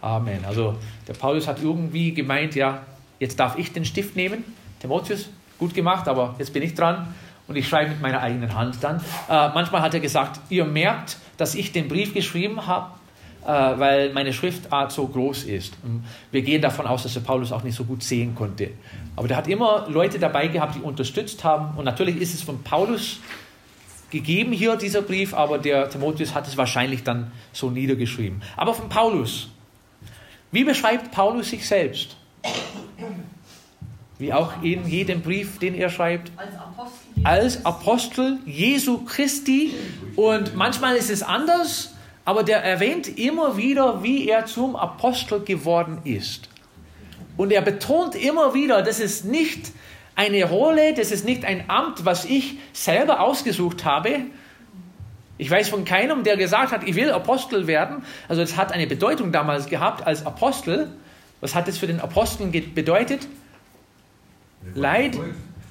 Amen. 0.00 0.44
Also 0.44 0.76
der 1.08 1.14
Paulus 1.14 1.48
hat 1.48 1.62
irgendwie 1.62 2.12
gemeint, 2.12 2.54
ja, 2.54 2.82
jetzt 3.18 3.38
darf 3.40 3.56
ich 3.58 3.72
den 3.72 3.84
Stift 3.84 4.16
nehmen. 4.16 4.44
Timotheus, 4.80 5.30
gut 5.58 5.74
gemacht, 5.74 6.06
aber 6.08 6.34
jetzt 6.38 6.52
bin 6.52 6.62
ich 6.62 6.74
dran 6.74 7.14
und 7.48 7.56
ich 7.56 7.68
schreibe 7.68 7.90
mit 7.90 8.00
meiner 8.00 8.20
eigenen 8.20 8.54
Hand 8.54 8.76
dann. 8.82 8.96
Äh, 8.96 9.48
manchmal 9.54 9.82
hat 9.82 9.94
er 9.94 10.00
gesagt, 10.00 10.40
ihr 10.50 10.64
merkt, 10.64 11.16
dass 11.36 11.54
ich 11.54 11.72
den 11.72 11.88
Brief 11.88 12.12
geschrieben 12.12 12.66
habe, 12.66 12.90
äh, 13.44 13.48
weil 13.48 14.12
meine 14.12 14.32
Schriftart 14.32 14.92
so 14.92 15.06
groß 15.06 15.44
ist. 15.44 15.74
Und 15.82 16.04
wir 16.30 16.42
gehen 16.42 16.60
davon 16.60 16.86
aus, 16.86 17.04
dass 17.04 17.14
der 17.14 17.20
Paulus 17.20 17.52
auch 17.52 17.62
nicht 17.62 17.76
so 17.76 17.84
gut 17.84 18.02
sehen 18.02 18.34
konnte. 18.34 18.70
Aber 19.14 19.28
der 19.28 19.36
hat 19.36 19.48
immer 19.48 19.86
Leute 19.88 20.18
dabei 20.18 20.48
gehabt, 20.48 20.74
die 20.74 20.80
unterstützt 20.80 21.42
haben. 21.44 21.76
Und 21.78 21.84
natürlich 21.84 22.16
ist 22.16 22.34
es 22.34 22.42
von 22.42 22.62
Paulus 22.62 23.20
gegeben 24.10 24.52
hier, 24.52 24.76
dieser 24.76 25.02
Brief, 25.02 25.34
aber 25.34 25.58
der 25.58 25.88
Timotheus 25.90 26.34
hat 26.34 26.46
es 26.46 26.56
wahrscheinlich 26.56 27.02
dann 27.02 27.32
so 27.52 27.70
niedergeschrieben. 27.70 28.42
Aber 28.56 28.74
von 28.74 28.88
Paulus. 28.88 29.48
Wie 30.52 30.64
beschreibt 30.64 31.10
Paulus 31.10 31.50
sich 31.50 31.66
selbst? 31.66 32.16
Wie 34.18 34.32
auch 34.32 34.62
in 34.62 34.86
jedem 34.86 35.20
Brief, 35.20 35.58
den 35.58 35.74
er 35.74 35.90
schreibt. 35.90 36.30
Als 36.36 36.54
Apostel, 36.56 37.24
als 37.24 37.66
Apostel 37.66 38.38
Jesu 38.46 39.04
Christi. 39.04 39.74
Und 40.14 40.56
manchmal 40.56 40.96
ist 40.96 41.10
es 41.10 41.22
anders, 41.22 41.94
aber 42.24 42.42
der 42.42 42.64
erwähnt 42.64 43.18
immer 43.18 43.56
wieder, 43.56 44.02
wie 44.02 44.28
er 44.28 44.46
zum 44.46 44.74
Apostel 44.76 45.40
geworden 45.40 45.98
ist. 46.04 46.48
Und 47.36 47.52
er 47.52 47.60
betont 47.60 48.14
immer 48.14 48.54
wieder, 48.54 48.82
dass 48.82 49.00
es 49.00 49.24
nicht 49.24 49.72
eine 50.16 50.44
Rolle, 50.44 50.94
das 50.94 51.12
ist 51.12 51.24
nicht 51.24 51.44
ein 51.44 51.68
Amt, 51.68 52.04
was 52.04 52.24
ich 52.24 52.58
selber 52.72 53.20
ausgesucht 53.20 53.84
habe. 53.84 54.22
Ich 55.38 55.50
weiß 55.50 55.68
von 55.68 55.84
keinem, 55.84 56.24
der 56.24 56.38
gesagt 56.38 56.72
hat, 56.72 56.82
ich 56.88 56.96
will 56.96 57.10
Apostel 57.10 57.66
werden. 57.66 58.02
Also 58.26 58.40
es 58.40 58.56
hat 58.56 58.72
eine 58.72 58.86
Bedeutung 58.86 59.30
damals 59.30 59.66
gehabt 59.66 60.06
als 60.06 60.24
Apostel. 60.24 60.90
Was 61.42 61.54
hat 61.54 61.68
es 61.68 61.76
für 61.76 61.86
den 61.86 62.00
Aposteln 62.00 62.50
bedeutet? 62.74 63.28
Leid, 64.74 65.18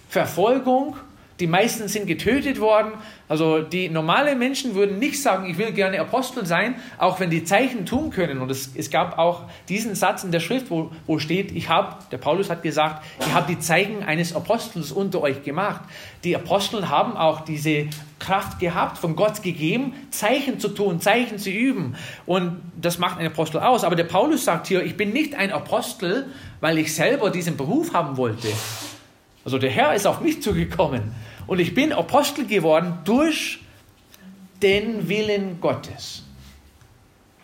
Verfolgung, 0.09 0.95
die 1.39 1.47
meisten 1.47 1.87
sind 1.87 2.07
getötet 2.07 2.59
worden. 2.59 2.93
Also 3.27 3.61
die 3.61 3.89
normalen 3.89 4.39
Menschen 4.39 4.75
würden 4.75 4.99
nicht 4.99 5.21
sagen, 5.21 5.49
ich 5.49 5.57
will 5.57 5.71
gerne 5.73 5.99
Apostel 5.99 6.45
sein, 6.45 6.75
auch 6.97 7.19
wenn 7.19 7.29
die 7.29 7.43
Zeichen 7.43 7.85
tun 7.85 8.09
können. 8.09 8.39
Und 8.39 8.49
es, 8.51 8.71
es 8.75 8.89
gab 8.89 9.17
auch 9.17 9.43
diesen 9.67 9.95
Satz 9.95 10.23
in 10.23 10.31
der 10.31 10.39
Schrift, 10.39 10.69
wo, 10.69 10.91
wo 11.07 11.19
steht, 11.19 11.51
ich 11.51 11.67
habe, 11.67 11.97
der 12.11 12.17
Paulus 12.19 12.49
hat 12.49 12.63
gesagt, 12.63 13.03
ich 13.19 13.33
habe 13.33 13.47
die 13.47 13.59
Zeichen 13.59 14.03
eines 14.03 14.35
Apostels 14.35 14.91
unter 14.91 15.21
euch 15.21 15.43
gemacht. 15.43 15.81
Die 16.23 16.35
Apostel 16.35 16.87
haben 16.87 17.17
auch 17.17 17.41
diese 17.41 17.87
Kraft 18.19 18.59
gehabt, 18.59 18.97
von 18.97 19.15
Gott 19.15 19.43
gegeben, 19.43 19.93
Zeichen 20.11 20.59
zu 20.59 20.69
tun, 20.69 21.01
Zeichen 21.01 21.37
zu 21.37 21.49
üben. 21.49 21.95
Und 22.25 22.61
das 22.79 22.97
macht 22.97 23.19
ein 23.19 23.27
Apostel 23.27 23.59
aus. 23.59 23.83
Aber 23.83 23.97
der 23.97 24.05
Paulus 24.05 24.45
sagt 24.45 24.67
hier, 24.67 24.83
ich 24.83 24.95
bin 24.95 25.11
nicht 25.11 25.35
ein 25.35 25.51
Apostel, 25.51 26.27
weil 26.61 26.77
ich 26.77 26.95
selber 26.95 27.29
diesen 27.29 27.57
Beruf 27.57 27.93
haben 27.93 28.15
wollte. 28.15 28.47
Also 29.45 29.59
der 29.59 29.69
Herr 29.69 29.93
ist 29.93 30.07
auf 30.07 30.21
mich 30.21 30.41
zugekommen. 30.41 31.13
Und 31.45 31.59
ich 31.59 31.75
bin 31.75 31.93
Apostel 31.93 32.47
geworden 32.47 32.97
durch 33.05 33.59
den 34.61 35.07
Willen 35.07 35.61
Gottes. 35.61 36.23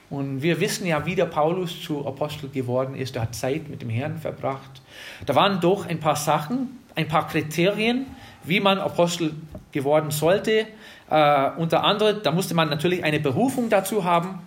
Und 0.10 0.41
wir 0.41 0.60
wissen 0.60 0.88
ja, 0.88 1.05
wie 1.05 1.15
der 1.15 1.27
Paulus 1.27 1.79
zu 1.81 2.05
Apostel 2.05 2.50
geworden 2.50 2.96
ist. 2.96 3.15
Er 3.15 3.22
hat 3.22 3.36
Zeit 3.36 3.70
mit 3.70 3.81
dem 3.81 3.89
Herrn 3.89 4.17
verbracht. 4.17 4.81
Da 5.25 5.36
waren 5.36 5.62
doch 5.62 5.86
ein 5.86 6.00
paar 6.00 6.15
Sachen, 6.15 6.79
ein 6.96 7.08
paar 7.08 7.27
Kriterien, 7.27 8.08
wie 8.43 8.60
man 8.60 8.79
Apostel 8.79 9.34
geworden 9.72 10.10
sollte. 10.10 10.67
Äh, 11.10 11.50
unter 11.58 11.84
anderem, 11.84 12.22
da 12.24 12.31
musste 12.31 12.55
man 12.55 12.70
natürlich 12.70 13.03
eine 13.03 13.20
Berufung 13.20 13.70
dazu 13.70 14.03
haben. 14.03 14.39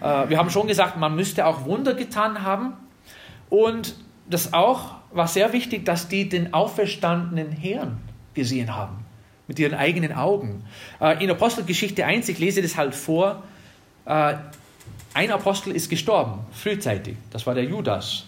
Äh, 0.00 0.28
wir 0.28 0.38
haben 0.38 0.48
schon 0.48 0.68
gesagt, 0.68 0.96
man 0.96 1.16
müsste 1.16 1.44
auch 1.44 1.64
Wunder 1.64 1.94
getan 1.94 2.44
haben. 2.44 2.74
Und 3.50 3.96
das 4.28 4.54
auch 4.54 4.99
war 5.12 5.28
sehr 5.28 5.52
wichtig, 5.52 5.84
dass 5.84 6.08
die 6.08 6.28
den 6.28 6.54
auferstandenen 6.54 7.52
Herrn 7.52 7.98
gesehen 8.34 8.74
haben, 8.76 9.04
mit 9.46 9.58
ihren 9.58 9.74
eigenen 9.74 10.12
Augen. 10.12 10.64
Äh, 11.00 11.22
in 11.22 11.30
Apostelgeschichte 11.30 12.04
1, 12.04 12.28
ich 12.28 12.38
lese 12.38 12.62
das 12.62 12.76
halt 12.76 12.94
vor, 12.94 13.42
äh, 14.04 14.34
ein 15.12 15.30
Apostel 15.32 15.74
ist 15.74 15.90
gestorben, 15.90 16.40
frühzeitig. 16.52 17.16
Das 17.30 17.46
war 17.46 17.54
der 17.54 17.64
Judas. 17.64 18.26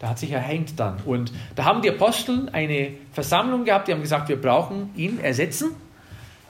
Der 0.00 0.10
hat 0.10 0.18
sich 0.18 0.30
erhängt 0.30 0.78
dann. 0.78 0.98
Und 1.04 1.32
da 1.56 1.64
haben 1.64 1.82
die 1.82 1.90
Apostel 1.90 2.48
eine 2.52 2.92
Versammlung 3.12 3.64
gehabt, 3.64 3.88
die 3.88 3.92
haben 3.92 4.02
gesagt, 4.02 4.28
wir 4.28 4.40
brauchen 4.40 4.90
ihn 4.96 5.18
ersetzen. 5.20 5.70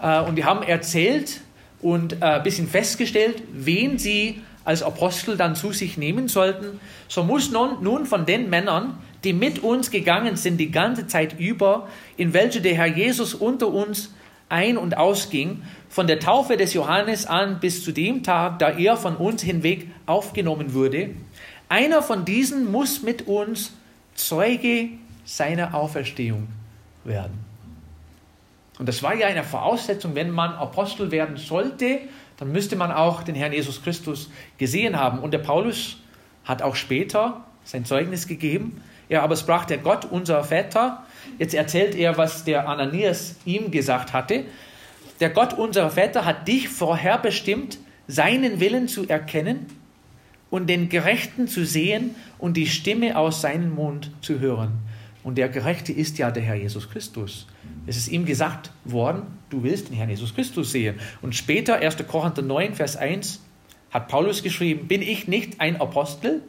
Äh, 0.02 0.20
und 0.20 0.37
die 0.37 0.44
haben 0.44 0.62
erzählt 0.62 1.40
und 1.80 2.22
ein 2.22 2.42
bisschen 2.42 2.68
festgestellt, 2.68 3.42
wen 3.52 3.96
sie 3.96 4.42
als 4.64 4.82
Apostel 4.82 5.37
dann 5.37 5.56
zu 5.56 5.72
sich 5.72 5.96
nehmen 5.96 6.28
sollten. 6.28 6.78
So 7.08 7.25
muss 7.25 7.50
nun, 7.50 7.82
nun 7.82 8.04
von 8.04 8.26
den 8.26 8.50
Männern, 8.50 8.99
die 9.24 9.32
mit 9.32 9.60
uns 9.60 9.90
gegangen 9.90 10.36
sind 10.36 10.58
die 10.58 10.70
ganze 10.70 11.06
Zeit 11.06 11.38
über, 11.38 11.88
in 12.16 12.32
welche 12.32 12.60
der 12.60 12.74
Herr 12.74 12.86
Jesus 12.86 13.34
unter 13.34 13.68
uns 13.68 14.14
ein- 14.48 14.78
und 14.78 14.96
ausging, 14.96 15.62
von 15.88 16.06
der 16.06 16.20
Taufe 16.20 16.56
des 16.56 16.74
Johannes 16.74 17.26
an 17.26 17.60
bis 17.60 17.84
zu 17.84 17.92
dem 17.92 18.22
Tag, 18.22 18.58
da 18.58 18.70
er 18.70 18.96
von 18.96 19.16
uns 19.16 19.42
hinweg 19.42 19.88
aufgenommen 20.06 20.74
wurde. 20.74 21.10
Einer 21.68 22.02
von 22.02 22.24
diesen 22.24 22.70
muss 22.70 23.02
mit 23.02 23.26
uns 23.26 23.72
Zeuge 24.14 24.90
seiner 25.24 25.74
Auferstehung 25.74 26.48
werden. 27.04 27.44
Und 28.78 28.88
das 28.88 29.02
war 29.02 29.14
ja 29.14 29.26
eine 29.26 29.44
Voraussetzung, 29.44 30.14
wenn 30.14 30.30
man 30.30 30.52
Apostel 30.52 31.10
werden 31.10 31.36
sollte, 31.36 32.00
dann 32.38 32.50
müsste 32.50 32.76
man 32.76 32.90
auch 32.90 33.22
den 33.22 33.34
Herrn 33.34 33.52
Jesus 33.52 33.82
Christus 33.82 34.30
gesehen 34.56 34.96
haben. 34.96 35.18
Und 35.18 35.32
der 35.32 35.38
Paulus 35.38 35.98
hat 36.44 36.62
auch 36.62 36.74
später 36.74 37.44
sein 37.64 37.84
Zeugnis 37.84 38.26
gegeben. 38.26 38.82
Ja, 39.11 39.23
aber 39.23 39.37
sprach 39.37 39.67
der 39.67 39.79
Gott, 39.79 40.07
unser 40.11 40.43
Väter. 40.45 41.05
Jetzt 41.38 41.52
erzählt 41.52 41.95
er, 41.95 42.17
was 42.17 42.45
der 42.45 42.69
Ananias 42.69 43.37
ihm 43.45 43.71
gesagt 43.71 44.14
hatte. 44.14 44.45
Der 45.21 45.29
Gott, 45.29 45.52
unser 45.52 45.90
Väter, 45.90 46.25
hat 46.25 46.49
dich 46.49 46.71
vorherbestimmt, 46.71 47.79
seinen 48.07 48.61
Willen 48.61 48.88
zu 48.88 49.07
erkennen 49.07 49.67
und 50.49 50.71
den 50.71 50.88
Gerechten 50.88 51.49
zu 51.49 51.67
sehen 51.67 52.14
und 52.38 52.57
die 52.57 52.67
Stimme 52.67 53.19
aus 53.19 53.40
seinem 53.40 53.75
Mund 53.75 54.11
zu 54.23 54.40
hören. 54.40 54.79
Und 55.23 55.37
der 55.37 55.49
Gerechte 55.49 55.93
ist 55.93 56.19
ja 56.19 56.31
der 56.31 56.43
Herr 56.43 56.55
Jesus 56.55 56.88
Christus. 56.88 57.47
Es 57.87 57.97
ist 57.97 58.09
ihm 58.09 58.25
gesagt 58.25 58.71
worden, 58.85 59.23
du 59.50 59.62
willst 59.62 59.88
den 59.88 59.97
Herrn 59.97 60.09
Jesus 60.09 60.35
Christus 60.35 60.73
sehen. 60.73 60.99
Und 61.21 61.35
später, 61.35 61.76
1. 61.76 61.97
Korinther 62.09 62.43
9, 62.43 62.75
Vers 62.75 62.97
1, 62.97 63.43
hat 63.90 64.09
Paulus 64.09 64.43
geschrieben, 64.43 64.87
bin 64.88 65.02
ich 65.02 65.29
nicht 65.29 65.61
ein 65.61 65.81
Apostel? 65.81 66.43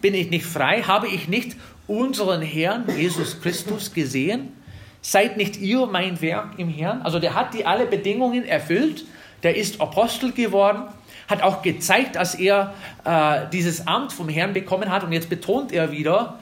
Bin 0.00 0.14
ich 0.14 0.30
nicht 0.30 0.44
frei? 0.44 0.82
Habe 0.82 1.08
ich 1.08 1.28
nicht 1.28 1.56
unseren 1.86 2.42
Herrn 2.42 2.84
Jesus 2.96 3.40
Christus 3.40 3.92
gesehen? 3.92 4.52
Seid 5.00 5.36
nicht 5.36 5.56
ihr 5.56 5.86
mein 5.86 6.20
Werk 6.20 6.58
im 6.58 6.68
Herrn? 6.68 7.02
Also 7.02 7.18
der 7.18 7.34
hat 7.34 7.54
die 7.54 7.66
alle 7.66 7.86
Bedingungen 7.86 8.44
erfüllt. 8.44 9.04
Der 9.42 9.56
ist 9.56 9.80
Apostel 9.80 10.30
geworden, 10.30 10.84
hat 11.28 11.42
auch 11.42 11.62
gezeigt, 11.62 12.14
dass 12.14 12.36
er 12.36 12.74
äh, 13.04 13.48
dieses 13.52 13.88
Amt 13.88 14.12
vom 14.12 14.28
Herrn 14.28 14.52
bekommen 14.52 14.90
hat. 14.90 15.02
Und 15.02 15.12
jetzt 15.12 15.28
betont 15.28 15.72
er 15.72 15.90
wieder, 15.90 16.38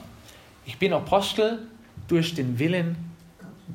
ich 0.65 0.77
bin 0.77 0.93
Apostel 0.93 1.59
durch 2.07 2.35
den 2.35 2.59
Willen 2.59 2.95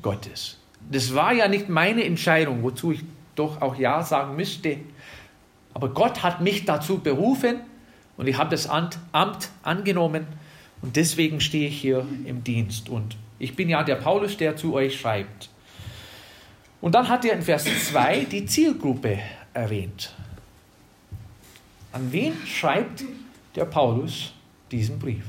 Gottes. 0.01 0.57
Das 0.89 1.13
war 1.13 1.33
ja 1.33 1.49
nicht 1.49 1.67
meine 1.67 2.05
Entscheidung, 2.05 2.63
wozu 2.63 2.93
ich 2.93 3.03
doch 3.35 3.61
auch 3.61 3.75
Ja 3.75 4.03
sagen 4.03 4.37
müsste. 4.37 4.77
Aber 5.73 5.89
Gott 5.89 6.23
hat 6.23 6.39
mich 6.39 6.63
dazu 6.63 6.99
berufen 6.99 7.57
und 8.15 8.27
ich 8.27 8.37
habe 8.37 8.49
das 8.49 8.67
Amt 8.67 8.97
angenommen 9.63 10.25
und 10.81 10.95
deswegen 10.95 11.41
stehe 11.41 11.67
ich 11.67 11.79
hier 11.79 12.05
im 12.25 12.43
Dienst. 12.43 12.89
Und 12.89 13.17
ich 13.39 13.55
bin 13.55 13.69
ja 13.69 13.83
der 13.83 13.95
Paulus, 13.95 14.37
der 14.37 14.55
zu 14.55 14.73
euch 14.73 14.99
schreibt. 14.99 15.49
Und 16.81 16.93
dann 16.93 17.09
hat 17.09 17.25
er 17.25 17.33
in 17.33 17.41
Vers 17.41 17.65
2 17.65 18.25
die 18.25 18.45
Zielgruppe 18.45 19.19
erwähnt. 19.53 20.13
An 21.91 22.11
wen 22.11 22.33
schreibt 22.45 23.03
der 23.55 23.65
Paulus 23.65 24.33
diesen 24.71 24.99
Brief? 24.99 25.23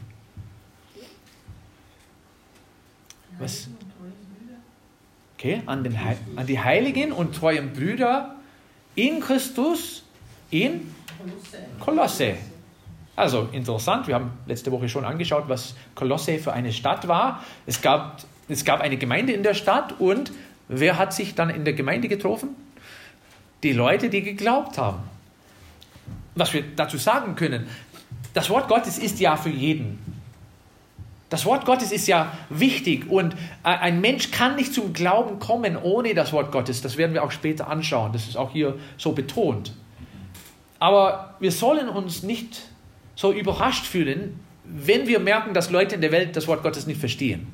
Was? 3.39 3.69
Okay, 5.37 5.63
an, 5.67 5.85
den, 5.85 5.97
an 6.37 6.47
die 6.47 6.59
Heiligen 6.59 7.13
und 7.13 7.35
treuen 7.35 7.73
Brüder 7.73 8.35
in 8.97 9.21
Christus 9.21 10.03
in 10.51 10.93
Kolosse. 11.79 12.37
Also 13.19 13.49
interessant, 13.51 14.07
wir 14.07 14.15
haben 14.15 14.31
letzte 14.47 14.71
Woche 14.71 14.89
schon 14.89 15.05
angeschaut, 15.05 15.49
was 15.49 15.75
Kolosse 15.97 16.39
für 16.39 16.53
eine 16.53 16.73
Stadt 16.73 17.09
war. 17.09 17.43
Es 17.67 17.83
gab, 17.83 18.23
es 18.49 18.65
gab 18.65 18.81
eine 18.81 18.97
Gemeinde 18.97 19.33
in 19.33 19.43
der 19.43 19.55
Stadt 19.55 19.99
und 19.99 20.31
wer 20.69 20.99
hat 20.99 21.13
sich 21.13 21.35
dann 21.35 21.51
in 21.51 21.65
der 21.65 21.75
Gemeinde 21.75 22.07
getroffen? 22.07 22.51
Die 23.65 23.73
Leute, 23.73 24.09
die 24.09 24.23
geglaubt 24.23 24.79
haben. 24.79 25.01
Was 26.37 26.53
wir 26.53 26.63
dazu 26.77 26.97
sagen 26.97 27.35
können, 27.35 27.67
das 28.35 28.51
Wort 28.51 28.69
Gottes 28.69 28.99
ist 28.99 29.19
ja 29.19 29.37
für 29.37 29.51
jeden. 29.51 29.99
Das 31.29 31.45
Wort 31.45 31.65
Gottes 31.65 31.91
ist 31.91 32.07
ja 32.07 32.33
wichtig 32.51 33.11
und 33.11 33.35
ein 33.65 34.01
Mensch 34.01 34.31
kann 34.31 34.55
nicht 34.55 34.73
zum 34.73 34.93
Glauben 34.93 35.41
kommen 35.41 35.77
ohne 35.77 36.15
das 36.15 36.33
Wort 36.33 36.53
Gottes. 36.53 36.83
Das 36.83 36.97
werden 36.97 37.15
wir 37.15 37.25
auch 37.25 37.33
später 37.33 37.67
anschauen. 37.67 38.13
Das 38.13 38.29
ist 38.29 38.37
auch 38.37 38.53
hier 38.53 38.79
so 38.97 39.11
betont. 39.11 39.73
Aber 40.79 41.35
wir 41.41 41.51
sollen 41.51 41.89
uns 41.89 42.23
nicht 42.23 42.63
so 43.19 43.33
überrascht 43.33 43.85
fühlen, 43.85 44.39
wenn 44.63 45.09
wir 45.09 45.19
merken, 45.19 45.53
dass 45.53 45.71
Leute 45.71 45.97
in 45.97 46.01
der 46.01 46.13
Welt 46.13 46.37
das 46.37 46.47
Wort 46.47 46.63
Gottes 46.63 46.87
nicht 46.87 47.01
verstehen. 47.01 47.49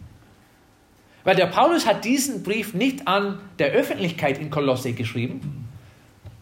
Weil 1.24 1.36
der 1.36 1.46
Paulus 1.46 1.86
hat 1.86 2.04
diesen 2.04 2.42
Brief 2.42 2.74
nicht 2.74 3.08
an 3.08 3.40
der 3.58 3.72
Öffentlichkeit 3.72 4.36
in 4.36 4.50
Kolosse 4.50 4.92
geschrieben, 4.92 5.66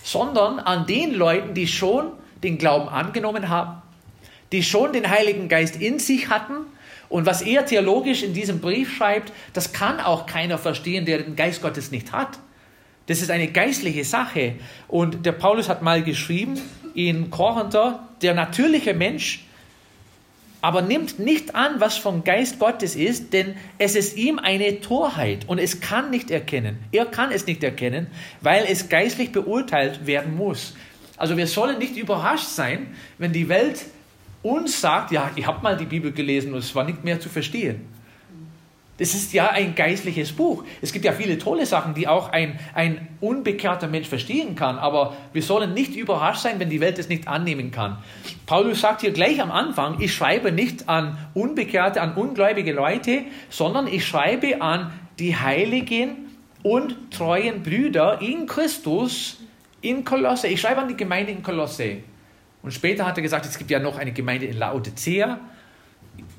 sondern 0.02 0.58
an 0.58 0.86
den 0.86 1.14
Leuten, 1.14 1.54
die 1.54 1.68
schon 1.68 2.10
den 2.42 2.58
Glauben 2.58 2.88
angenommen 2.88 3.48
haben, 3.48 3.80
die 4.50 4.64
schon 4.64 4.92
den 4.92 5.08
Heiligen 5.08 5.48
Geist 5.48 5.76
in 5.76 6.00
sich 6.00 6.28
hatten 6.28 6.66
und 7.08 7.24
was 7.24 7.42
er 7.42 7.64
theologisch 7.64 8.24
in 8.24 8.34
diesem 8.34 8.60
Brief 8.60 8.96
schreibt, 8.96 9.32
das 9.52 9.72
kann 9.72 10.00
auch 10.00 10.26
keiner 10.26 10.58
verstehen, 10.58 11.06
der 11.06 11.18
den 11.18 11.36
Geist 11.36 11.62
Gottes 11.62 11.92
nicht 11.92 12.10
hat. 12.10 12.40
Das 13.06 13.22
ist 13.22 13.30
eine 13.30 13.46
geistliche 13.46 14.04
Sache. 14.04 14.56
Und 14.88 15.24
der 15.24 15.32
Paulus 15.32 15.68
hat 15.68 15.80
mal 15.80 16.02
geschrieben 16.02 16.60
in 16.94 17.30
Korinther, 17.30 18.08
der 18.22 18.34
natürliche 18.34 18.94
Mensch 18.94 19.44
aber 20.62 20.80
nimmt 20.80 21.18
nicht 21.18 21.56
an, 21.56 21.80
was 21.80 21.98
vom 21.98 22.22
Geist 22.22 22.60
Gottes 22.60 22.94
ist, 22.94 23.32
denn 23.32 23.56
es 23.78 23.96
ist 23.96 24.16
ihm 24.16 24.38
eine 24.38 24.80
Torheit 24.80 25.40
und 25.48 25.58
es 25.58 25.80
kann 25.80 26.10
nicht 26.10 26.30
erkennen. 26.30 26.78
Er 26.92 27.04
kann 27.04 27.32
es 27.32 27.46
nicht 27.46 27.64
erkennen, 27.64 28.06
weil 28.40 28.64
es 28.68 28.88
geistlich 28.88 29.32
beurteilt 29.32 30.06
werden 30.06 30.36
muss. 30.36 30.74
Also 31.16 31.36
wir 31.36 31.48
sollen 31.48 31.78
nicht 31.78 31.96
überrascht 31.96 32.46
sein, 32.46 32.94
wenn 33.18 33.32
die 33.32 33.48
Welt 33.48 33.84
uns 34.42 34.80
sagt, 34.80 35.10
ja, 35.10 35.32
ich 35.34 35.46
habe 35.46 35.62
mal 35.62 35.76
die 35.76 35.84
Bibel 35.84 36.12
gelesen 36.12 36.52
und 36.52 36.60
es 36.60 36.74
war 36.76 36.84
nicht 36.84 37.02
mehr 37.02 37.18
zu 37.18 37.28
verstehen. 37.28 37.80
Das 39.02 39.14
ist 39.14 39.32
ja 39.32 39.50
ein 39.50 39.74
geistliches 39.74 40.30
Buch. 40.30 40.62
Es 40.80 40.92
gibt 40.92 41.04
ja 41.04 41.10
viele 41.10 41.36
tolle 41.36 41.66
Sachen, 41.66 41.92
die 41.92 42.06
auch 42.06 42.28
ein, 42.30 42.60
ein 42.72 43.08
unbekehrter 43.20 43.88
Mensch 43.88 44.06
verstehen 44.06 44.54
kann, 44.54 44.78
aber 44.78 45.16
wir 45.32 45.42
sollen 45.42 45.74
nicht 45.74 45.96
überrascht 45.96 46.42
sein, 46.42 46.60
wenn 46.60 46.70
die 46.70 46.80
Welt 46.80 47.00
es 47.00 47.08
nicht 47.08 47.26
annehmen 47.26 47.72
kann. 47.72 47.98
Paulus 48.46 48.80
sagt 48.80 49.00
hier 49.00 49.10
gleich 49.10 49.42
am 49.42 49.50
Anfang, 49.50 50.00
ich 50.00 50.14
schreibe 50.14 50.52
nicht 50.52 50.88
an 50.88 51.18
Unbekehrte, 51.34 52.00
an 52.00 52.14
ungläubige 52.14 52.72
Leute, 52.72 53.22
sondern 53.50 53.88
ich 53.88 54.06
schreibe 54.06 54.62
an 54.62 54.92
die 55.18 55.34
Heiligen 55.34 56.28
und 56.62 57.10
treuen 57.10 57.64
Brüder 57.64 58.22
in 58.22 58.46
Christus 58.46 59.40
in 59.80 60.04
Kolosse. 60.04 60.46
Ich 60.46 60.60
schreibe 60.60 60.80
an 60.80 60.86
die 60.86 60.96
Gemeinde 60.96 61.32
in 61.32 61.42
Kolosse. 61.42 61.96
Und 62.62 62.72
später 62.72 63.04
hat 63.04 63.18
er 63.18 63.22
gesagt, 63.24 63.46
es 63.46 63.58
gibt 63.58 63.72
ja 63.72 63.80
noch 63.80 63.98
eine 63.98 64.12
Gemeinde 64.12 64.46
in 64.46 64.58
Laodicea. 64.58 65.40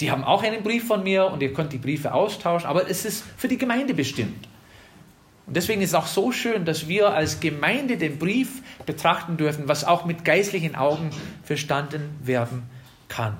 Die 0.03 0.11
haben 0.11 0.25
auch 0.25 0.43
einen 0.43 0.63
Brief 0.63 0.85
von 0.85 1.01
mir 1.01 1.27
und 1.27 1.41
ihr 1.41 1.53
könnt 1.53 1.71
die 1.71 1.77
Briefe 1.77 2.13
austauschen, 2.13 2.67
aber 2.67 2.89
es 2.89 3.05
ist 3.05 3.23
für 3.37 3.47
die 3.47 3.57
Gemeinde 3.57 3.93
bestimmt. 3.93 4.49
Und 5.47 5.55
deswegen 5.55 5.81
ist 5.81 5.91
es 5.91 5.95
auch 5.95 6.07
so 6.07 6.33
schön, 6.33 6.65
dass 6.65 6.89
wir 6.89 7.11
als 7.11 7.39
Gemeinde 7.39 7.95
den 7.95 8.19
Brief 8.19 8.63
betrachten 8.85 9.37
dürfen, 9.37 9.69
was 9.69 9.85
auch 9.85 10.03
mit 10.03 10.25
geistlichen 10.25 10.75
Augen 10.75 11.09
verstanden 11.45 12.19
werden 12.21 12.63
kann. 13.07 13.37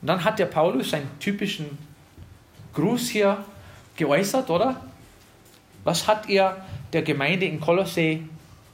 Und 0.00 0.06
dann 0.06 0.22
hat 0.22 0.38
der 0.38 0.46
Paulus 0.46 0.90
seinen 0.90 1.10
typischen 1.18 1.76
Gruß 2.74 3.08
hier 3.08 3.44
geäußert, 3.96 4.48
oder? 4.48 4.80
Was 5.82 6.06
hat 6.06 6.30
er 6.30 6.64
der 6.92 7.02
Gemeinde 7.02 7.46
in 7.46 7.58
Kolossee 7.58 8.22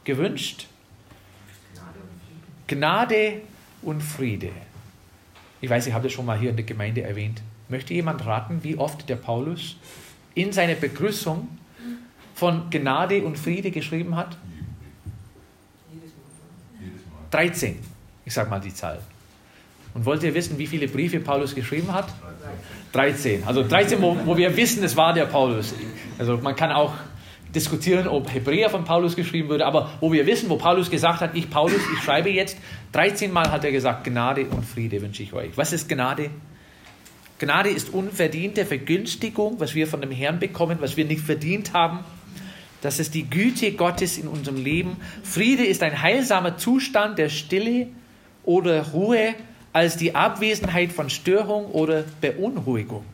gewünscht? 0.05 0.67
Gnade 2.67 3.41
und 3.81 4.03
Friede. 4.03 4.51
Ich 5.61 5.69
weiß, 5.69 5.87
ich 5.87 5.93
habe 5.93 6.05
das 6.05 6.13
schon 6.13 6.27
mal 6.27 6.39
hier 6.39 6.51
in 6.51 6.57
der 6.57 6.65
Gemeinde 6.65 7.03
erwähnt. 7.03 7.43
Möchte 7.69 7.95
jemand 7.95 8.25
raten, 8.25 8.61
wie 8.63 8.77
oft 8.77 9.09
der 9.09 9.17
Paulus 9.17 9.77
in 10.35 10.53
seiner 10.53 10.75
Begrüßung 10.75 11.49
von 12.35 12.71
Gnade 12.71 13.23
und 13.23 13.39
Friede 13.39 13.71
geschrieben 13.71 14.17
hat? 14.17 14.37
13. 17.31 17.79
Ich 18.25 18.33
sage 18.33 18.49
mal 18.49 18.61
die 18.61 18.73
Zahl. 18.73 19.01
Und 19.95 20.05
wollt 20.05 20.23
ihr 20.23 20.33
wissen, 20.35 20.59
wie 20.59 20.67
viele 20.67 20.87
Briefe 20.87 21.19
Paulus 21.21 21.55
geschrieben 21.55 21.93
hat? 21.93 22.09
13. 22.93 23.45
Also 23.45 23.67
13, 23.67 24.01
wo, 24.01 24.17
wo 24.25 24.37
wir 24.37 24.57
wissen, 24.57 24.83
es 24.85 24.97
war 24.97 25.13
der 25.13 25.27
Paulus. 25.27 25.75
Also 26.19 26.37
man 26.39 26.55
kann 26.55 26.71
auch 26.71 26.95
diskutieren, 27.55 28.07
ob 28.09 28.33
Hebräer 28.33 28.71
von 28.71 28.85
Paulus 28.85 29.17
geschrieben 29.17 29.49
würde, 29.49 29.67
aber 29.67 29.91
wo 30.01 30.13
wir 30.13 30.27
wissen, 30.27 30.49
wo 30.49 30.57
Paulus 30.57 30.91
gesagt 30.91 31.21
hat, 31.21 31.35
ich 31.35 31.49
Paulus, 31.49 31.81
ich 31.95 32.03
schreibe 32.03 32.31
jetzt, 32.31 32.59
13 32.93 33.33
Mal 33.33 33.51
hat 33.51 33.65
er 33.65 33.73
gesagt, 33.73 34.05
Gnade 34.05 34.47
und 34.47 34.65
Friede 34.65 35.01
wünsche 35.01 35.23
ich 35.23 35.33
euch. 35.33 35.57
Was 35.57 35.73
ist 35.73 35.89
Gnade? 35.89 36.31
Gnade 37.39 37.71
ist 37.71 37.95
unverdiente 37.95 38.67
Vergünstigung, 38.67 39.61
was 39.61 39.75
wir 39.75 39.87
von 39.87 40.01
dem 40.01 40.11
Herrn 40.11 40.41
bekommen, 40.41 40.79
was 40.81 40.97
wir 40.97 41.05
nicht 41.05 41.23
verdient 41.23 41.73
haben. 41.73 42.01
Das 42.81 42.99
ist 42.99 43.15
die 43.15 43.29
Güte 43.29 43.73
Gottes 43.73 44.19
in 44.19 44.29
unserem 44.29 44.63
Leben. 44.63 44.97
Friede 45.23 45.65
ist 45.65 45.83
ein 45.83 46.03
heilsamer 46.03 46.59
Zustand 46.59 47.19
der 47.19 47.29
Stille 47.29 47.89
oder 48.45 48.89
Ruhe 48.89 49.35
als 49.73 49.97
die 49.97 50.15
Abwesenheit 50.15 50.93
von 50.93 51.11
Störung 51.11 51.67
oder 51.67 52.05
Beunruhigung. 52.21 53.05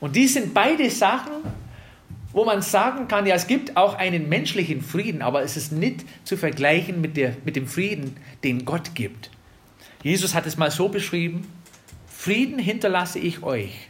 Und 0.00 0.16
dies 0.16 0.34
sind 0.34 0.52
beide 0.52 0.90
Sachen, 0.90 1.32
wo 2.34 2.44
man 2.44 2.60
sagen 2.62 3.06
kann, 3.08 3.26
ja, 3.26 3.36
es 3.36 3.46
gibt 3.46 3.76
auch 3.76 3.94
einen 3.94 4.28
menschlichen 4.28 4.82
Frieden, 4.82 5.22
aber 5.22 5.42
es 5.42 5.56
ist 5.56 5.72
nicht 5.72 6.04
zu 6.24 6.36
vergleichen 6.36 7.00
mit, 7.00 7.16
der, 7.16 7.36
mit 7.44 7.54
dem 7.54 7.68
Frieden, 7.68 8.16
den 8.42 8.64
Gott 8.64 8.94
gibt. 8.96 9.30
Jesus 10.02 10.34
hat 10.34 10.44
es 10.44 10.56
mal 10.56 10.72
so 10.72 10.88
beschrieben, 10.88 11.46
Frieden 12.08 12.58
hinterlasse 12.58 13.20
ich 13.20 13.42
euch. 13.44 13.88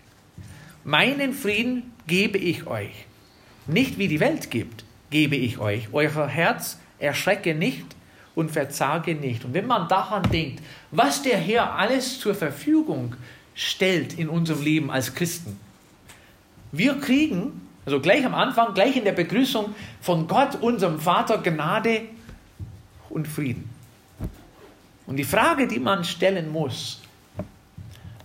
Meinen 0.84 1.32
Frieden 1.32 1.94
gebe 2.06 2.36
ich 2.36 2.66
euch. 2.66 3.06
Nicht 3.66 3.96
wie 3.96 4.08
die 4.08 4.20
Welt 4.20 4.50
gibt, 4.50 4.84
gebe 5.08 5.36
ich 5.36 5.58
euch. 5.58 5.88
Euer 5.92 6.28
Herz 6.28 6.78
erschrecke 6.98 7.54
nicht 7.54 7.86
und 8.34 8.50
verzage 8.50 9.14
nicht. 9.14 9.46
Und 9.46 9.54
wenn 9.54 9.66
man 9.66 9.88
daran 9.88 10.22
denkt, 10.30 10.60
was 10.90 11.22
der 11.22 11.38
Herr 11.38 11.76
alles 11.76 12.20
zur 12.20 12.34
Verfügung 12.34 13.16
stellt 13.54 14.18
in 14.18 14.28
unserem 14.28 14.62
Leben 14.62 14.90
als 14.90 15.14
Christen, 15.14 15.58
wir 16.72 16.98
kriegen, 17.00 17.63
also 17.84 18.00
gleich 18.00 18.24
am 18.24 18.34
Anfang, 18.34 18.74
gleich 18.74 18.96
in 18.96 19.04
der 19.04 19.12
Begrüßung 19.12 19.74
von 20.00 20.26
Gott, 20.26 20.56
unserem 20.60 21.00
Vater, 21.00 21.38
Gnade 21.38 22.02
und 23.10 23.28
Frieden. 23.28 23.68
Und 25.06 25.16
die 25.16 25.24
Frage, 25.24 25.68
die 25.68 25.78
man 25.78 26.04
stellen 26.04 26.50
muss, 26.50 27.02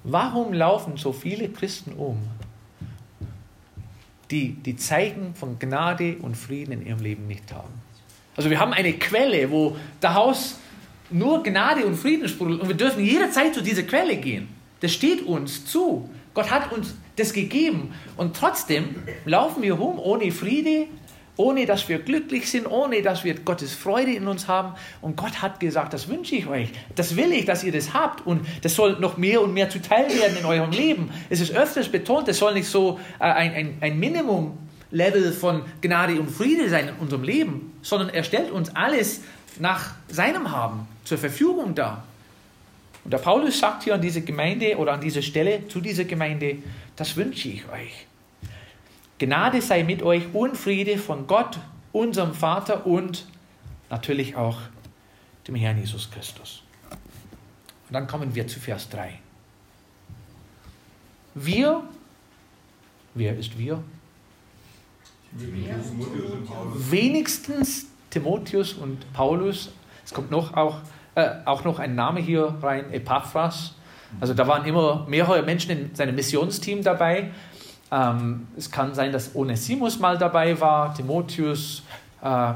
warum 0.03 0.53
laufen 0.53 0.95
so 0.97 1.11
viele 1.11 1.49
Christen 1.49 1.93
um, 1.93 2.19
die 4.31 4.53
die 4.53 4.77
Zeichen 4.77 5.35
von 5.35 5.59
Gnade 5.59 6.17
und 6.21 6.37
Frieden 6.37 6.71
in 6.71 6.85
ihrem 6.85 6.99
Leben 6.99 7.27
nicht 7.27 7.51
haben? 7.51 7.73
Also 8.37 8.49
wir 8.49 8.59
haben 8.59 8.71
eine 8.71 8.93
Quelle, 8.93 9.51
wo 9.51 9.75
daraus 9.99 10.55
nur 11.09 11.43
Gnade 11.43 11.85
und 11.85 11.95
Frieden 11.95 12.29
sprudelt 12.29 12.61
und 12.61 12.69
wir 12.69 12.77
dürfen 12.77 13.03
jederzeit 13.03 13.53
zu 13.53 13.61
dieser 13.61 13.83
Quelle 13.83 14.15
gehen. 14.15 14.47
Das 14.79 14.93
steht 14.93 15.23
uns 15.23 15.65
zu. 15.65 16.09
Gott 16.39 16.51
hat 16.51 16.71
uns 16.71 16.95
das 17.17 17.33
gegeben. 17.33 17.93
Und 18.15 18.33
trotzdem 18.33 18.95
laufen 19.25 19.61
wir 19.61 19.73
rum 19.73 19.99
ohne 19.99 20.31
Friede, 20.31 20.85
ohne 21.35 21.65
dass 21.65 21.89
wir 21.89 21.99
glücklich 21.99 22.49
sind, 22.49 22.65
ohne 22.65 23.01
dass 23.01 23.25
wir 23.25 23.33
Gottes 23.33 23.73
Freude 23.73 24.13
in 24.13 24.25
uns 24.25 24.47
haben. 24.47 24.75
Und 25.01 25.17
Gott 25.17 25.41
hat 25.41 25.59
gesagt, 25.59 25.91
das 25.91 26.07
wünsche 26.07 26.35
ich 26.35 26.47
euch. 26.47 26.69
Das 26.95 27.17
will 27.17 27.33
ich, 27.33 27.43
dass 27.43 27.65
ihr 27.65 27.73
das 27.73 27.93
habt. 27.93 28.25
Und 28.25 28.47
das 28.61 28.73
soll 28.73 29.01
noch 29.01 29.17
mehr 29.17 29.41
und 29.41 29.53
mehr 29.53 29.69
zuteil 29.69 30.07
werden 30.17 30.37
in 30.37 30.45
eurem 30.45 30.71
Leben. 30.71 31.11
Es 31.29 31.41
ist 31.41 31.53
öfters 31.53 31.89
betont, 31.89 32.29
es 32.29 32.37
soll 32.37 32.53
nicht 32.53 32.69
so 32.69 33.01
äh, 33.19 33.23
ein, 33.23 33.53
ein, 33.53 33.77
ein 33.81 33.99
Minimum-Level 33.99 35.33
von 35.33 35.63
Gnade 35.81 36.21
und 36.21 36.31
Friede 36.31 36.69
sein 36.69 36.87
in 36.87 36.95
unserem 37.01 37.23
Leben, 37.23 37.77
sondern 37.81 38.07
er 38.07 38.23
stellt 38.23 38.49
uns 38.49 38.73
alles 38.77 39.23
nach 39.59 39.91
seinem 40.07 40.53
Haben 40.53 40.87
zur 41.03 41.17
Verfügung 41.17 41.75
dar. 41.75 42.05
Und 43.03 43.11
der 43.11 43.19
Paulus 43.19 43.59
sagt 43.59 43.83
hier 43.83 43.95
an 43.95 44.01
diese 44.01 44.21
Gemeinde 44.21 44.77
oder 44.77 44.93
an 44.93 45.01
dieser 45.01 45.21
Stelle 45.21 45.67
zu 45.67 45.81
dieser 45.81 46.05
Gemeinde, 46.05 46.57
das 46.95 47.15
wünsche 47.15 47.49
ich 47.49 47.67
euch. 47.69 48.05
Gnade 49.17 49.61
sei 49.61 49.83
mit 49.83 50.01
euch 50.01 50.23
und 50.33 50.57
Friede 50.57 50.97
von 50.97 51.27
Gott, 51.27 51.59
unserem 51.91 52.33
Vater 52.33 52.85
und 52.85 53.25
natürlich 53.89 54.35
auch 54.35 54.59
dem 55.47 55.55
Herrn 55.55 55.77
Jesus 55.77 56.09
Christus. 56.11 56.63
Und 56.91 57.93
dann 57.93 58.07
kommen 58.07 58.35
wir 58.35 58.47
zu 58.47 58.59
Vers 58.59 58.89
3. 58.89 59.19
Wir, 61.33 61.83
wer 63.15 63.37
ist 63.37 63.57
wir? 63.57 63.83
Wenigstens 65.31 67.87
Timotheus 68.09 68.73
und 68.73 69.11
Paulus. 69.13 69.69
Es 70.03 70.13
kommt 70.13 70.31
noch 70.31 70.55
auch, 70.55 70.79
äh, 71.19 71.35
auch 71.45 71.63
noch 71.63 71.79
ein 71.79 71.95
Name 71.95 72.19
hier 72.19 72.55
rein, 72.61 72.91
Epaphras. 72.91 73.75
Also 74.19 74.33
da 74.33 74.47
waren 74.47 74.65
immer 74.65 75.05
mehrere 75.07 75.43
Menschen 75.43 75.71
in 75.71 75.95
seinem 75.95 76.15
Missionsteam 76.15 76.83
dabei. 76.83 77.31
Ähm, 77.91 78.47
es 78.57 78.69
kann 78.69 78.93
sein, 78.93 79.11
dass 79.11 79.35
Onesimus 79.35 79.99
mal 79.99 80.17
dabei 80.17 80.59
war, 80.59 80.93
Timotheus, 80.93 81.83
äh, 82.21 82.53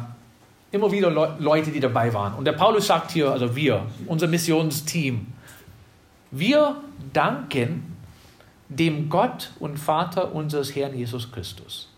immer 0.71 0.91
wieder 0.91 1.09
Le 1.11 1.35
Leute, 1.39 1.71
die 1.71 1.79
dabei 1.79 2.13
waren. 2.13 2.33
Und 2.33 2.45
der 2.45 2.53
Paulus 2.53 2.87
sagt 2.87 3.11
hier, 3.11 3.31
also 3.31 3.55
wir, 3.55 3.85
unser 4.07 4.27
Missionsteam, 4.27 5.27
wir 6.31 6.77
danken 7.13 7.95
dem 8.69 9.09
Gott 9.09 9.51
und 9.59 9.77
Vater 9.77 10.33
unseres 10.33 10.75
Herrn 10.75 10.97
Jesus 10.97 11.31
Christus, 11.31 11.89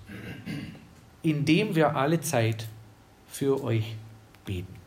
indem 1.24 1.76
wir 1.76 1.96
alle 1.96 2.20
Zeit 2.20 2.68
für 3.28 3.64
euch 3.64 3.96
beten. 4.46 4.85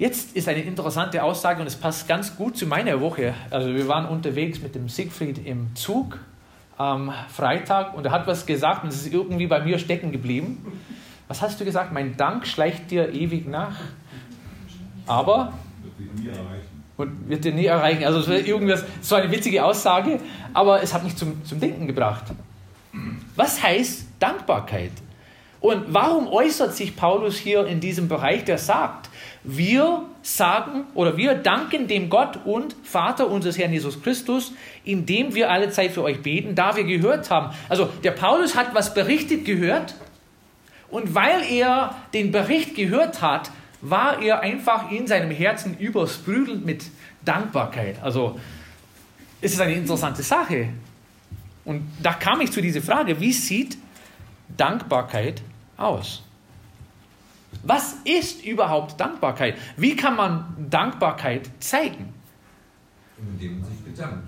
Jetzt 0.00 0.34
ist 0.34 0.48
eine 0.48 0.62
interessante 0.62 1.22
Aussage 1.22 1.60
und 1.60 1.66
es 1.66 1.76
passt 1.76 2.08
ganz 2.08 2.34
gut 2.34 2.56
zu 2.56 2.66
meiner 2.66 3.02
Woche. 3.02 3.34
Also 3.50 3.74
wir 3.74 3.86
waren 3.86 4.06
unterwegs 4.06 4.62
mit 4.62 4.74
dem 4.74 4.88
Siegfried 4.88 5.44
im 5.46 5.76
Zug 5.76 6.18
am 6.78 7.12
Freitag 7.28 7.92
und 7.92 8.06
er 8.06 8.10
hat 8.10 8.26
was 8.26 8.46
gesagt 8.46 8.82
und 8.82 8.88
es 8.88 9.02
ist 9.02 9.12
irgendwie 9.12 9.46
bei 9.46 9.60
mir 9.60 9.78
stecken 9.78 10.10
geblieben. 10.10 10.80
Was 11.28 11.42
hast 11.42 11.60
du 11.60 11.66
gesagt? 11.66 11.92
Mein 11.92 12.16
Dank 12.16 12.46
schleicht 12.46 12.90
dir 12.90 13.12
ewig 13.12 13.46
nach. 13.46 13.76
Aber 15.06 15.52
und 16.96 17.28
wird 17.28 17.44
dir 17.44 17.52
nie 17.52 17.66
erreichen. 17.66 18.04
Also 18.04 18.20
es 18.20 18.28
war 18.28 18.36
irgendwas, 18.36 18.82
so 19.02 19.16
eine 19.16 19.30
witzige 19.30 19.62
Aussage, 19.62 20.18
aber 20.54 20.82
es 20.82 20.94
hat 20.94 21.04
mich 21.04 21.14
zum, 21.14 21.44
zum 21.44 21.60
Denken 21.60 21.86
gebracht. 21.86 22.24
Was 23.36 23.62
heißt 23.62 24.06
Dankbarkeit? 24.18 24.92
Und 25.60 25.92
warum 25.92 26.26
äußert 26.26 26.74
sich 26.74 26.96
Paulus 26.96 27.36
hier 27.36 27.66
in 27.66 27.80
diesem 27.80 28.08
Bereich, 28.08 28.46
der 28.46 28.56
sagt, 28.56 29.09
wir 29.42 30.04
sagen 30.22 30.84
oder 30.94 31.16
wir 31.16 31.34
danken 31.34 31.88
dem 31.88 32.10
Gott 32.10 32.40
und 32.44 32.76
Vater 32.82 33.30
unseres 33.30 33.56
Herrn 33.58 33.72
Jesus 33.72 34.02
Christus, 34.02 34.52
indem 34.84 35.34
wir 35.34 35.50
alle 35.50 35.70
Zeit 35.70 35.92
für 35.92 36.02
euch 36.02 36.20
beten, 36.22 36.54
da 36.54 36.76
wir 36.76 36.84
gehört 36.84 37.30
haben. 37.30 37.54
Also 37.68 37.88
der 38.04 38.10
Paulus 38.10 38.54
hat 38.54 38.74
was 38.74 38.92
berichtet 38.92 39.44
gehört 39.44 39.94
und 40.90 41.14
weil 41.14 41.42
er 41.50 41.94
den 42.12 42.32
Bericht 42.32 42.74
gehört 42.74 43.22
hat, 43.22 43.50
war 43.80 44.20
er 44.20 44.40
einfach 44.40 44.90
in 44.90 45.06
seinem 45.06 45.30
Herzen 45.30 45.78
übersprüdelnd 45.78 46.66
mit 46.66 46.84
Dankbarkeit. 47.24 48.02
Also 48.02 48.38
es 49.40 49.52
ist 49.52 49.60
eine 49.60 49.74
interessante 49.74 50.22
Sache. 50.22 50.68
Und 51.64 51.88
da 52.02 52.12
kam 52.12 52.40
ich 52.40 52.52
zu 52.52 52.60
dieser 52.60 52.82
Frage, 52.82 53.20
wie 53.20 53.32
sieht 53.32 53.78
Dankbarkeit 54.56 55.42
aus? 55.76 56.22
Was 57.62 57.96
ist 58.04 58.44
überhaupt 58.44 58.98
Dankbarkeit? 59.00 59.56
Wie 59.76 59.96
kann 59.96 60.16
man 60.16 60.66
Dankbarkeit 60.70 61.50
zeigen? 61.60 62.14
Indem 63.18 63.60
man 63.60 63.70
sich 63.70 63.80
bedankt. 63.80 64.24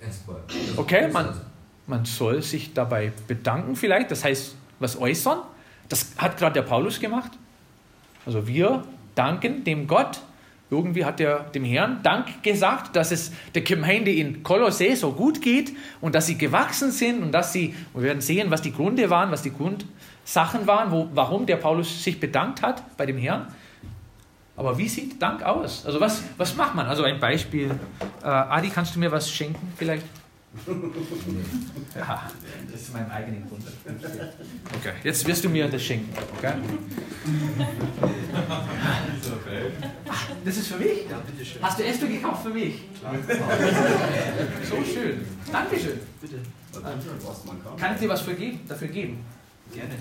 Erstmal. 0.00 0.40
Okay, 0.76 1.08
man, 1.12 1.40
man 1.86 2.04
soll 2.04 2.42
sich 2.42 2.72
dabei 2.74 3.12
bedanken 3.26 3.76
vielleicht, 3.76 4.10
das 4.10 4.24
heißt 4.24 4.54
was 4.80 4.98
äußern. 4.98 5.40
Das 5.88 6.12
hat 6.18 6.36
gerade 6.36 6.54
der 6.54 6.62
Paulus 6.62 7.00
gemacht. 7.00 7.32
Also 8.26 8.46
wir 8.46 8.84
danken 9.14 9.64
dem 9.64 9.86
Gott. 9.86 10.20
Irgendwie 10.70 11.06
hat 11.06 11.18
er 11.18 11.40
dem 11.40 11.64
Herrn 11.64 12.02
Dank 12.02 12.42
gesagt, 12.42 12.94
dass 12.94 13.10
es 13.10 13.32
der 13.54 13.62
Gemeinde 13.62 14.12
in 14.12 14.42
Kolossä 14.42 14.94
so 14.96 15.12
gut 15.12 15.40
geht 15.40 15.72
und 16.02 16.14
dass 16.14 16.26
sie 16.26 16.36
gewachsen 16.36 16.90
sind 16.90 17.22
und 17.22 17.32
dass 17.32 17.54
sie, 17.54 17.74
wir 17.94 18.02
werden 18.02 18.20
sehen, 18.20 18.50
was 18.50 18.60
die 18.60 18.72
Gründe 18.72 19.08
waren, 19.08 19.30
was 19.30 19.40
die 19.42 19.52
Grund, 19.52 19.86
Sachen 20.28 20.66
waren, 20.66 20.90
wo, 20.90 21.08
warum 21.14 21.46
der 21.46 21.56
Paulus 21.56 22.04
sich 22.04 22.20
bedankt 22.20 22.60
hat 22.60 22.82
bei 22.98 23.06
dem 23.06 23.16
Herrn. 23.16 23.46
Aber 24.56 24.76
wie 24.76 24.86
sieht 24.86 25.22
Dank 25.22 25.42
aus? 25.42 25.86
Also 25.86 26.00
was, 26.00 26.22
was 26.36 26.54
macht 26.54 26.74
man? 26.74 26.86
Also 26.86 27.02
ein 27.04 27.18
Beispiel. 27.18 27.70
Äh, 28.22 28.26
Adi, 28.26 28.68
kannst 28.68 28.94
du 28.94 28.98
mir 28.98 29.10
was 29.10 29.30
schenken 29.30 29.72
vielleicht? 29.78 30.04
Ja, 31.96 32.30
das 32.70 32.80
ist 32.80 32.92
mein 32.92 33.10
eigener 33.10 33.46
Grund. 33.46 33.62
Okay, 34.78 34.92
jetzt 35.02 35.26
wirst 35.26 35.44
du 35.44 35.48
mir 35.48 35.66
das 35.66 35.82
schenken. 35.82 36.12
Okay? 36.36 36.52
Ach, 40.10 40.26
das 40.44 40.56
ist 40.58 40.68
für 40.68 40.78
mich? 40.78 41.08
Ja, 41.10 41.18
bitteschön. 41.26 41.62
Hast 41.62 41.78
du 41.78 41.84
Äpfel 41.84 42.08
gekauft 42.08 42.42
für 42.42 42.50
mich? 42.50 42.82
So 44.68 44.76
schön. 44.84 45.24
Dankeschön. 45.50 46.00
Bitte. 46.20 46.36
Kann 47.78 47.94
ich 47.94 48.00
dir 48.00 48.08
was 48.10 48.26
dafür 48.68 48.88
geben? 48.88 49.24
Gerne. 49.74 49.96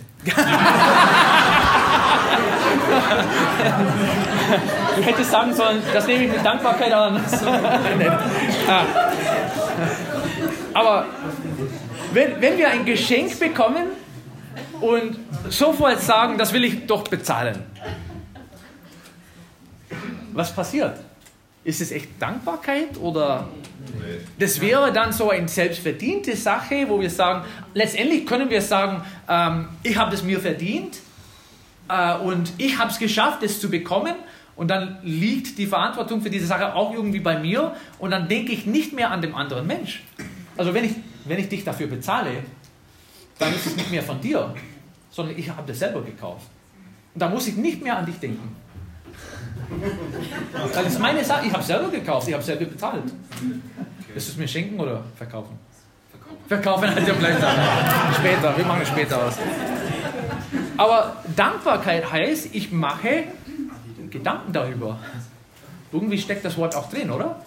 du 4.95 5.01
hättest 5.03 5.31
sagen 5.31 5.53
sollen, 5.53 5.81
das 5.93 6.07
nehme 6.07 6.25
ich 6.25 6.31
mit 6.31 6.45
Dankbarkeit 6.45 6.91
an. 6.91 7.19
Aber 10.73 11.05
wenn, 12.13 12.41
wenn 12.41 12.57
wir 12.57 12.69
ein 12.69 12.85
Geschenk 12.85 13.39
bekommen, 13.39 13.87
und 14.81 15.17
sofort 15.49 16.01
sagen, 16.01 16.37
das 16.37 16.53
will 16.53 16.63
ich 16.63 16.85
doch 16.85 17.07
bezahlen. 17.07 17.63
Was 20.33 20.53
passiert? 20.53 20.99
Ist 21.67 21.81
es 21.81 21.91
echt 21.91 22.07
Dankbarkeit 22.17 22.97
oder 22.97 23.49
das 24.39 24.61
wäre 24.61 24.93
dann 24.93 25.11
so 25.11 25.29
eine 25.31 25.49
selbstverdiente 25.49 26.33
Sache, 26.37 26.85
wo 26.87 27.01
wir 27.01 27.09
sagen, 27.09 27.45
letztendlich 27.73 28.25
können 28.25 28.49
wir 28.49 28.61
sagen, 28.61 29.03
ähm, 29.27 29.67
ich 29.83 29.97
habe 29.97 30.15
es 30.15 30.23
mir 30.23 30.39
verdient 30.39 30.99
äh, 31.89 32.15
und 32.19 32.53
ich 32.57 32.77
habe 32.77 32.89
es 32.89 32.97
geschafft, 32.97 33.43
es 33.43 33.59
zu 33.59 33.69
bekommen 33.69 34.15
und 34.55 34.69
dann 34.69 34.99
liegt 35.03 35.57
die 35.57 35.67
Verantwortung 35.67 36.21
für 36.21 36.29
diese 36.29 36.45
Sache 36.45 36.73
auch 36.73 36.93
irgendwie 36.93 37.19
bei 37.19 37.37
mir 37.37 37.75
und 37.99 38.11
dann 38.11 38.29
denke 38.29 38.53
ich 38.53 38.65
nicht 38.65 38.93
mehr 38.93 39.11
an 39.11 39.21
den 39.21 39.33
anderen 39.33 39.67
Mensch. 39.67 40.03
Also 40.55 40.73
wenn 40.73 40.85
ich, 40.85 40.93
wenn 41.25 41.37
ich 41.37 41.49
dich 41.49 41.65
dafür 41.65 41.87
bezahle, 41.87 42.31
dann 43.39 43.53
ist 43.53 43.65
es 43.65 43.75
nicht 43.75 43.91
mehr 43.91 44.03
von 44.03 44.21
dir, 44.21 44.55
sondern 45.11 45.37
ich 45.37 45.49
habe 45.49 45.63
das 45.67 45.79
selber 45.79 46.01
gekauft. 46.01 46.47
Und 47.13 47.19
da 47.19 47.27
muss 47.27 47.45
ich 47.45 47.57
nicht 47.57 47.83
mehr 47.83 47.97
an 47.97 48.05
dich 48.05 48.19
denken. 48.19 48.55
Das 50.73 50.85
ist 50.85 50.99
meine 50.99 51.23
Sache, 51.23 51.45
ich 51.45 51.51
habe 51.51 51.61
es 51.61 51.67
selber 51.67 51.89
gekauft, 51.89 52.27
ich 52.27 52.33
habe 52.33 52.41
es 52.41 52.47
selber 52.47 52.65
bezahlt. 52.65 53.03
Willst 54.13 54.27
du 54.27 54.31
es 54.31 54.37
mir 54.37 54.47
schenken 54.47 54.79
oder 54.79 55.03
verkaufen? 55.15 55.57
Verkaufen 56.47 56.89
halt 56.89 57.07
ja 57.07 57.13
vielleicht 57.13 57.41
dann. 57.41 57.55
Später, 58.15 58.57
wir 58.57 58.65
machen 58.65 58.81
es 58.81 58.87
später 58.87 59.25
aus. 59.25 59.33
Aber 60.77 61.17
Dankbarkeit 61.35 62.09
heißt, 62.11 62.49
ich 62.53 62.71
mache 62.71 63.25
Gedanken 64.09 64.53
darüber. 64.53 64.97
Irgendwie 65.91 66.17
steckt 66.17 66.45
das 66.45 66.57
Wort 66.57 66.75
auch 66.75 66.89
drin, 66.89 67.09
oder? 67.09 67.41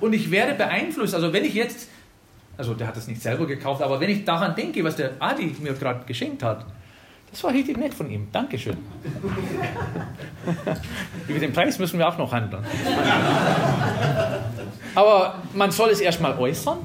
Und 0.00 0.12
ich 0.12 0.30
werde 0.30 0.54
beeinflusst. 0.54 1.14
Also 1.14 1.32
wenn 1.32 1.44
ich 1.44 1.54
jetzt, 1.54 1.88
also 2.56 2.74
der 2.74 2.88
hat 2.88 2.96
das 2.96 3.06
nicht 3.06 3.22
selber 3.22 3.46
gekauft, 3.46 3.82
aber 3.82 4.00
wenn 4.00 4.10
ich 4.10 4.24
daran 4.24 4.54
denke, 4.54 4.82
was 4.84 4.96
der 4.96 5.12
Adi 5.20 5.54
mir 5.60 5.74
gerade 5.74 6.04
geschenkt 6.06 6.42
hat, 6.42 6.66
das 7.30 7.44
war 7.44 7.52
richtig 7.52 7.76
nett 7.76 7.92
von 7.92 8.10
ihm. 8.10 8.28
Dankeschön. 8.32 8.76
Über 11.28 11.38
den 11.38 11.52
Preis 11.52 11.78
müssen 11.78 11.98
wir 11.98 12.08
auch 12.08 12.16
noch 12.16 12.32
handeln. 12.32 12.64
Aber 14.94 15.42
man 15.52 15.70
soll 15.70 15.90
es 15.90 16.00
erstmal 16.00 16.38
äußern. 16.38 16.78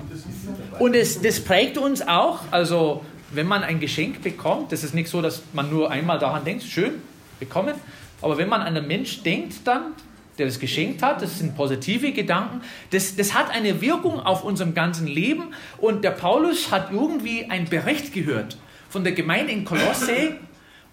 Und 0.80 0.96
es, 0.96 1.22
das 1.22 1.40
prägt 1.40 1.78
uns 1.78 2.06
auch. 2.06 2.40
Also, 2.52 3.06
wenn 3.32 3.48
man 3.48 3.64
ein 3.64 3.80
Geschenk 3.80 4.22
bekommt, 4.22 4.74
das 4.74 4.84
ist 4.84 4.94
nicht 4.94 5.10
so, 5.10 5.22
dass 5.22 5.44
man 5.54 5.70
nur 5.70 5.90
einmal 5.90 6.20
daran 6.20 6.44
denkt, 6.44 6.64
schön, 6.64 6.96
bekommen. 7.40 7.76
Aber 8.22 8.38
wenn 8.38 8.50
man 8.50 8.62
an 8.62 8.76
einen 8.76 8.88
Mensch 8.88 9.24
denkt, 9.24 9.66
dann, 9.66 9.94
der 10.38 10.48
das 10.48 10.60
geschenkt 10.60 11.02
hat, 11.02 11.22
das 11.22 11.40
sind 11.40 11.56
positive 11.56 12.12
Gedanken, 12.12 12.62
das, 12.90 13.16
das 13.16 13.34
hat 13.34 13.50
eine 13.52 13.80
Wirkung 13.80 14.20
auf 14.20 14.44
unserem 14.44 14.74
ganzen 14.74 15.08
Leben. 15.08 15.54
Und 15.78 16.04
der 16.04 16.12
Paulus 16.12 16.72
hat 16.72 16.92
irgendwie 16.92 17.46
ein 17.50 17.66
Bericht 17.66 18.14
gehört 18.14 18.58
von 18.92 19.04
der 19.04 19.14
Gemeinde 19.14 19.54
in 19.54 19.66
Kolosse 19.66 20.38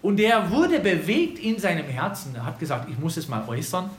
und 0.01 0.19
er 0.19 0.49
wurde 0.49 0.79
bewegt 0.79 1.37
in 1.37 1.59
seinem 1.59 1.85
Herzen. 1.85 2.33
Er 2.33 2.45
hat 2.45 2.59
gesagt, 2.59 2.89
ich 2.89 2.97
muss 2.97 3.17
es 3.17 3.27
mal 3.27 3.47
äußern. 3.47 3.89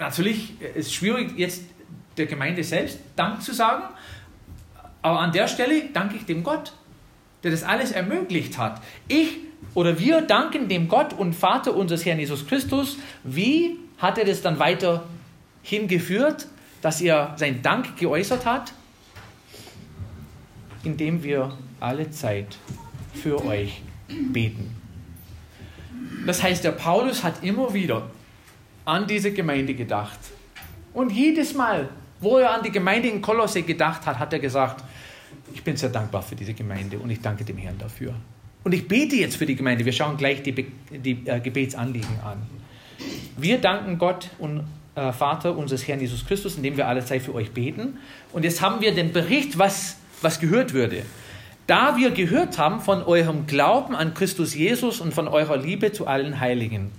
Natürlich 0.00 0.60
ist 0.60 0.86
es 0.86 0.94
schwierig, 0.94 1.38
jetzt 1.38 1.62
der 2.16 2.26
Gemeinde 2.26 2.64
selbst 2.64 2.98
Dank 3.14 3.42
zu 3.42 3.54
sagen, 3.54 3.84
aber 5.02 5.20
an 5.20 5.32
der 5.32 5.46
Stelle 5.46 5.84
danke 5.92 6.16
ich 6.16 6.24
dem 6.24 6.42
Gott, 6.42 6.72
der 7.44 7.50
das 7.50 7.62
alles 7.62 7.92
ermöglicht 7.92 8.58
hat. 8.58 8.80
Ich 9.06 9.36
oder 9.74 9.98
wir 9.98 10.22
danken 10.22 10.68
dem 10.68 10.88
Gott 10.88 11.12
und 11.12 11.34
Vater 11.34 11.76
unseres 11.76 12.04
Herrn 12.04 12.18
Jesus 12.18 12.46
Christus. 12.46 12.96
Wie 13.22 13.78
hat 13.98 14.18
er 14.18 14.24
das 14.24 14.42
dann 14.42 14.58
weiter 14.58 15.04
hingeführt, 15.62 16.46
dass 16.82 17.00
er 17.00 17.34
seinen 17.36 17.62
Dank 17.62 17.96
geäußert 17.96 18.46
hat? 18.46 18.72
Indem 20.84 21.22
wir 21.22 21.56
alle 21.80 22.10
Zeit 22.10 22.56
für 23.18 23.44
euch 23.44 23.82
beten. 24.32 24.74
Das 26.26 26.42
heißt, 26.42 26.64
der 26.64 26.72
Paulus 26.72 27.22
hat 27.22 27.42
immer 27.42 27.72
wieder 27.72 28.10
an 28.84 29.06
diese 29.06 29.32
Gemeinde 29.32 29.74
gedacht. 29.74 30.18
Und 30.94 31.12
jedes 31.12 31.54
Mal, 31.54 31.88
wo 32.20 32.38
er 32.38 32.52
an 32.54 32.62
die 32.62 32.72
Gemeinde 32.72 33.08
in 33.08 33.20
Kolosse 33.20 33.62
gedacht 33.62 34.06
hat, 34.06 34.18
hat 34.18 34.32
er 34.32 34.38
gesagt, 34.38 34.84
ich 35.52 35.62
bin 35.62 35.76
sehr 35.76 35.90
dankbar 35.90 36.22
für 36.22 36.34
diese 36.34 36.54
Gemeinde 36.54 36.98
und 36.98 37.10
ich 37.10 37.20
danke 37.20 37.44
dem 37.44 37.56
Herrn 37.56 37.78
dafür. 37.78 38.14
Und 38.64 38.72
ich 38.72 38.88
bete 38.88 39.16
jetzt 39.16 39.36
für 39.36 39.46
die 39.46 39.56
Gemeinde. 39.56 39.84
Wir 39.84 39.92
schauen 39.92 40.16
gleich 40.16 40.42
die, 40.42 40.52
die 40.90 41.22
äh, 41.26 41.40
Gebetsanliegen 41.40 42.20
an. 42.24 42.42
Wir 43.36 43.58
danken 43.58 43.98
Gott 43.98 44.30
und 44.38 44.64
äh, 44.94 45.12
Vater 45.12 45.56
unseres 45.56 45.86
Herrn 45.86 46.00
Jesus 46.00 46.26
Christus, 46.26 46.56
indem 46.56 46.76
wir 46.76 46.88
alle 46.88 47.04
Zeit 47.04 47.22
für 47.22 47.34
euch 47.34 47.52
beten. 47.52 47.98
Und 48.32 48.44
jetzt 48.44 48.60
haben 48.60 48.80
wir 48.80 48.92
den 48.92 49.12
Bericht, 49.12 49.58
was, 49.58 49.96
was 50.20 50.40
gehört 50.40 50.72
würde. 50.72 51.04
Da 51.68 51.98
wir 51.98 52.12
gehört 52.12 52.56
haben 52.56 52.80
von 52.80 53.02
eurem 53.02 53.46
Glauben 53.46 53.94
an 53.94 54.14
Christus 54.14 54.54
Jesus 54.54 55.02
und 55.02 55.12
von 55.12 55.28
eurer 55.28 55.58
Liebe 55.58 55.92
zu 55.92 56.06
allen 56.06 56.40
Heiligen. 56.40 56.90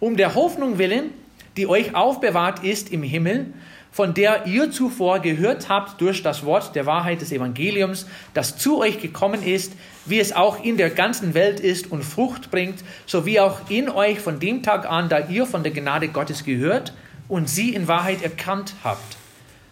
Um 0.00 0.16
der 0.16 0.34
Hoffnung 0.34 0.78
willen, 0.78 1.10
die 1.58 1.66
euch 1.66 1.94
aufbewahrt 1.94 2.64
ist 2.64 2.90
im 2.90 3.02
Himmel, 3.02 3.52
von 3.92 4.14
der 4.14 4.46
ihr 4.46 4.70
zuvor 4.70 5.18
gehört 5.18 5.68
habt 5.68 6.00
durch 6.00 6.22
das 6.22 6.46
Wort 6.46 6.74
der 6.74 6.86
Wahrheit 6.86 7.20
des 7.20 7.32
Evangeliums, 7.32 8.06
das 8.32 8.56
zu 8.56 8.78
euch 8.78 8.98
gekommen 8.98 9.42
ist, 9.42 9.74
wie 10.06 10.20
es 10.20 10.32
auch 10.32 10.64
in 10.64 10.78
der 10.78 10.88
ganzen 10.88 11.34
Welt 11.34 11.60
ist 11.60 11.92
und 11.92 12.02
Frucht 12.02 12.50
bringt, 12.50 12.82
so 13.04 13.26
wie 13.26 13.40
auch 13.40 13.68
in 13.68 13.90
euch 13.90 14.20
von 14.20 14.40
dem 14.40 14.62
Tag 14.62 14.90
an, 14.90 15.10
da 15.10 15.28
ihr 15.28 15.44
von 15.44 15.62
der 15.62 15.72
Gnade 15.72 16.08
Gottes 16.08 16.44
gehört 16.44 16.94
und 17.28 17.50
sie 17.50 17.74
in 17.74 17.88
Wahrheit 17.88 18.22
erkannt 18.22 18.72
habt. 18.82 19.18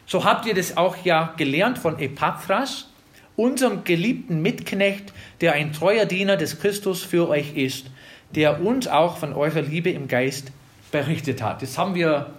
So 0.07 0.27
habt 0.27 0.45
ihr 0.45 0.55
das 0.55 0.77
auch 0.77 0.97
ja 1.05 1.33
gelernt 1.39 1.79
von 1.79 1.99
Epaphras, 1.99 2.89
unserem 3.37 3.85
geliebten 3.85 4.41
Mitknecht, 4.43 5.13
der 5.41 5.53
ein 5.53 5.73
treuer 5.73 6.07
Diener 6.07 6.37
des 6.37 6.59
Christus 6.59 7.03
für 7.03 7.29
euch 7.29 7.55
ist, 7.55 7.91
der 8.35 8.63
uns 8.63 8.89
auch 8.89 9.19
von 9.19 9.35
eurer 9.35 9.63
Liebe 9.63 9.91
im 9.91 10.09
Geist 10.09 10.51
berichtet 10.91 11.43
hat. 11.43 11.63
Das 11.63 11.79
haben 11.79 11.95
wir 11.95 12.33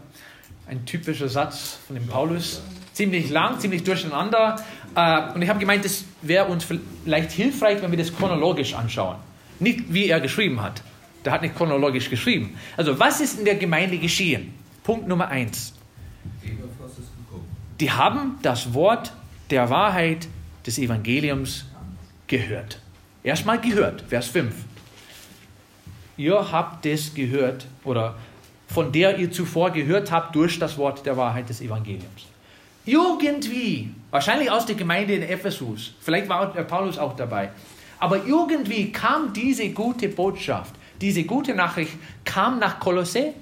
ein 0.67 0.85
typischer 0.85 1.29
Satz 1.29 1.79
von 1.87 1.95
dem 1.95 2.07
Paulus. 2.07 2.61
Ziemlich 2.93 3.29
lang, 3.29 3.59
ziemlich 3.59 3.83
durcheinander. 3.83 4.57
Äh, 4.95 5.33
und 5.33 5.41
ich 5.41 5.49
habe 5.49 5.59
gemeint, 5.59 5.85
das 5.85 6.03
wäre 6.21 6.45
uns 6.45 6.65
vielleicht 6.65 7.31
hilfreich, 7.31 7.81
wenn 7.81 7.91
wir 7.91 7.97
das 7.97 8.15
chronologisch 8.15 8.73
anschauen. 8.73 9.17
Nicht 9.59 9.93
wie 9.93 10.07
er 10.07 10.19
geschrieben 10.19 10.61
hat. 10.61 10.81
Der 11.23 11.31
hat 11.31 11.41
nicht 11.41 11.55
chronologisch 11.55 12.09
geschrieben. 12.09 12.57
Also, 12.75 12.99
was 12.99 13.21
ist 13.21 13.39
in 13.39 13.45
der 13.45 13.55
Gemeinde 13.55 13.97
geschehen? 13.97 14.53
Punkt 14.83 15.07
Nummer 15.07 15.27
eins. 15.27 15.73
Die 17.79 17.91
haben 17.91 18.37
das 18.41 18.73
Wort 18.73 19.13
der 19.49 19.69
Wahrheit 19.69 20.27
des 20.67 20.77
Evangeliums 20.77 21.65
gehört. 22.27 22.79
Erstmal 23.23 23.59
gehört, 23.59 24.03
Vers 24.07 24.27
5. 24.27 24.53
Ihr 26.17 26.51
habt 26.51 26.85
es 26.85 27.13
gehört 27.13 27.65
oder 27.83 28.15
von 28.67 28.91
der 28.91 29.17
ihr 29.17 29.31
zuvor 29.31 29.71
gehört 29.71 30.11
habt 30.11 30.35
durch 30.35 30.59
das 30.59 30.77
Wort 30.77 31.05
der 31.05 31.15
Wahrheit 31.15 31.47
des 31.49 31.61
Evangeliums. 31.61 32.27
Irgendwie, 32.85 33.91
wahrscheinlich 34.11 34.51
aus 34.51 34.65
der 34.65 34.75
Gemeinde 34.75 35.15
in 35.15 35.23
Ephesus, 35.23 35.93
vielleicht 36.01 36.27
war 36.27 36.53
Paulus 36.53 36.97
auch 36.97 37.15
dabei, 37.15 37.49
aber 37.99 38.25
irgendwie 38.25 38.91
kam 38.91 39.33
diese 39.33 39.69
gute 39.69 40.09
Botschaft, 40.09 40.75
diese 40.99 41.23
gute 41.23 41.53
Nachricht 41.53 41.93
kam 42.25 42.59
nach 42.59 42.79
Kolosse 42.79 43.33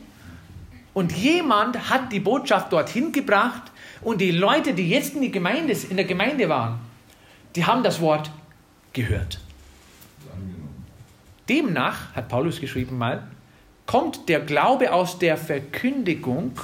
und 0.94 1.12
jemand 1.12 1.90
hat 1.90 2.12
die 2.12 2.20
Botschaft 2.20 2.72
dorthin 2.72 3.12
gebracht 3.12 3.64
und 4.02 4.22
die 4.22 4.32
Leute, 4.32 4.74
die 4.74 4.90
jetzt 4.90 5.16
in, 5.16 5.22
die 5.22 5.32
Gemeinde, 5.32 5.76
in 5.90 5.96
der 5.96 6.06
Gemeinde 6.06 6.50
waren, 6.50 6.80
die 7.56 7.66
haben 7.66 7.84
das 7.84 8.02
Wort 8.02 8.32
gehört. 8.94 9.40
Demnach, 11.48 12.14
hat 12.16 12.28
Paulus 12.28 12.60
geschrieben 12.60 12.98
mal, 12.98 13.28
kommt 13.86 14.28
der 14.30 14.40
Glaube 14.40 14.92
aus 14.92 15.20
der 15.20 15.38
Verkündigung, 15.38 16.60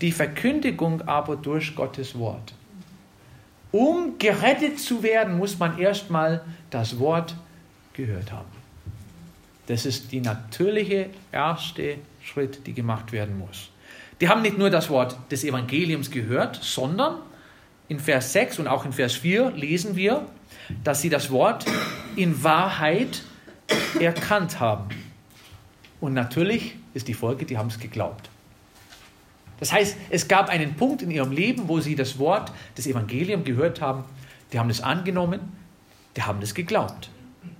die 0.00 0.12
Verkündigung 0.12 1.02
aber 1.02 1.36
durch 1.36 1.74
Gottes 1.74 2.18
Wort. 2.18 2.54
Um 3.72 4.18
gerettet 4.18 4.78
zu 4.78 5.02
werden, 5.02 5.38
muss 5.38 5.58
man 5.58 5.78
erstmal 5.78 6.42
das 6.70 6.98
Wort 6.98 7.34
gehört 7.92 8.32
haben. 8.32 8.48
Das 9.66 9.86
ist 9.86 10.10
die 10.10 10.20
natürliche 10.20 11.10
erste 11.30 11.96
Schritt, 12.22 12.66
die 12.66 12.72
gemacht 12.72 13.12
werden 13.12 13.38
muss. 13.38 13.70
Die 14.20 14.28
haben 14.28 14.42
nicht 14.42 14.58
nur 14.58 14.70
das 14.70 14.90
Wort 14.90 15.16
des 15.30 15.44
Evangeliums 15.44 16.10
gehört, 16.10 16.56
sondern 16.56 17.18
in 17.90 17.98
Vers 17.98 18.32
6 18.32 18.60
und 18.60 18.68
auch 18.68 18.84
in 18.84 18.92
Vers 18.92 19.16
4 19.16 19.50
lesen 19.50 19.96
wir, 19.96 20.24
dass 20.84 21.02
sie 21.02 21.08
das 21.08 21.32
Wort 21.32 21.66
in 22.14 22.44
Wahrheit 22.44 23.22
erkannt 23.98 24.60
haben. 24.60 24.88
Und 26.00 26.14
natürlich 26.14 26.76
ist 26.94 27.08
die 27.08 27.14
Folge, 27.14 27.44
die 27.44 27.58
haben 27.58 27.66
es 27.66 27.80
geglaubt. 27.80 28.30
Das 29.58 29.72
heißt, 29.72 29.96
es 30.08 30.28
gab 30.28 30.48
einen 30.48 30.74
Punkt 30.74 31.02
in 31.02 31.10
ihrem 31.10 31.32
Leben, 31.32 31.66
wo 31.66 31.80
sie 31.80 31.96
das 31.96 32.20
Wort 32.20 32.52
des 32.78 32.86
Evangeliums 32.86 33.44
gehört 33.44 33.80
haben. 33.80 34.04
Die 34.52 34.60
haben 34.60 34.70
es 34.70 34.80
angenommen, 34.80 35.40
die 36.16 36.22
haben 36.22 36.40
es 36.42 36.54
geglaubt. 36.54 37.10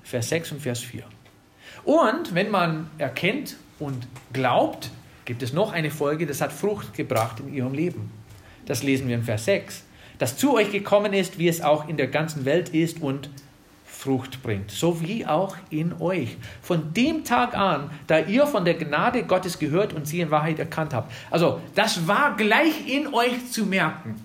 Vers 0.05 0.29
6 0.29 0.53
und 0.53 0.63
Vers 0.63 0.79
4. 0.79 1.03
Und 1.83 2.37
wenn 2.37 2.53
man 2.53 2.89
erkennt 2.99 3.57
und 3.81 4.07
glaubt, 4.33 4.91
gibt 5.25 5.43
es 5.43 5.53
noch 5.53 5.73
eine 5.73 5.91
Folge, 5.91 6.25
das 6.25 6.41
hat 6.41 6.53
Frucht 6.53 6.95
gebracht 6.95 7.41
in 7.41 7.53
ihrem 7.53 7.75
Leben. 7.75 8.13
Das 8.67 8.85
lesen 8.85 9.09
wir 9.09 9.17
in 9.17 9.25
Vers 9.25 9.47
6. 9.47 9.87
Das 10.21 10.37
zu 10.37 10.53
euch 10.55 10.71
gekommen 10.71 11.15
ist, 11.15 11.39
wie 11.39 11.49
es 11.49 11.63
auch 11.63 11.89
in 11.89 11.97
der 11.97 12.07
ganzen 12.07 12.45
Welt 12.45 12.69
ist 12.69 13.01
und 13.01 13.31
Frucht 13.87 14.43
bringt, 14.43 14.71
so 14.71 15.01
wie 15.01 15.25
auch 15.25 15.57
in 15.71 15.95
euch. 15.99 16.37
Von 16.61 16.93
dem 16.93 17.25
Tag 17.25 17.57
an, 17.57 17.91
da 18.07 18.19
ihr 18.19 18.47
von 18.47 18.67
der 18.67 18.75
Gnade 18.75 19.23
Gottes 19.23 19.59
gehört 19.59 19.95
und 19.95 20.07
sie 20.07 20.21
in 20.21 20.31
Wahrheit 20.31 20.59
erkannt 20.59 20.93
habt. 20.93 21.11
Also, 21.31 21.61
das 21.75 22.07
war 22.07 22.37
gleich 22.37 22.87
in 22.87 23.15
euch 23.15 23.51
zu 23.51 23.65
merken. 23.65 24.17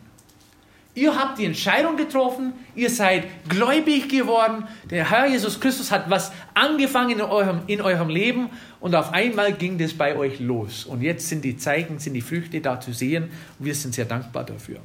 Ihr 0.95 1.17
habt 1.17 1.39
die 1.39 1.45
Entscheidung 1.45 1.95
getroffen, 1.95 2.51
ihr 2.75 2.89
seid 2.89 3.23
gläubig 3.47 4.09
geworden, 4.09 4.65
der 4.89 5.09
Herr 5.09 5.27
Jesus 5.27 5.61
Christus 5.61 5.91
hat 5.91 6.09
was 6.09 6.33
angefangen 6.53 7.11
in 7.11 7.21
eurem, 7.21 7.61
in 7.67 7.79
eurem 7.79 8.09
Leben 8.09 8.49
und 8.81 8.95
auf 8.95 9.13
einmal 9.13 9.53
ging 9.53 9.77
das 9.77 9.93
bei 9.93 10.17
euch 10.17 10.41
los. 10.41 10.83
Und 10.83 11.01
jetzt 11.01 11.29
sind 11.29 11.45
die 11.45 11.55
Zeichen, 11.55 11.99
sind 11.99 12.15
die 12.15 12.21
Früchte 12.21 12.59
da 12.59 12.81
zu 12.81 12.91
sehen 12.91 13.29
und 13.59 13.65
wir 13.65 13.75
sind 13.75 13.93
sehr 13.93 14.05
dankbar 14.05 14.43
dafür. 14.43 14.79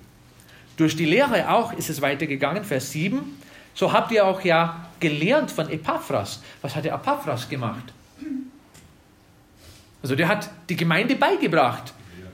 Durch 0.81 0.97
die 0.97 1.05
Lehre 1.05 1.51
auch 1.51 1.75
ist 1.75 1.91
es 1.91 2.01
weitergegangen, 2.01 2.65
Vers 2.65 2.91
7. 2.93 3.21
So 3.75 3.93
habt 3.93 4.11
ihr 4.13 4.27
auch 4.27 4.41
ja 4.41 4.89
gelernt 4.99 5.51
von 5.51 5.69
Epaphras. 5.69 6.43
Was 6.63 6.75
hat 6.75 6.87
der 6.87 6.95
Epaphras 6.95 7.49
gemacht? 7.49 7.93
Also 10.03 10.17
der 10.17 10.29
hat 10.29 10.51
die 10.71 10.77
Gemeinde 10.77 11.17
beigebracht 11.17 11.93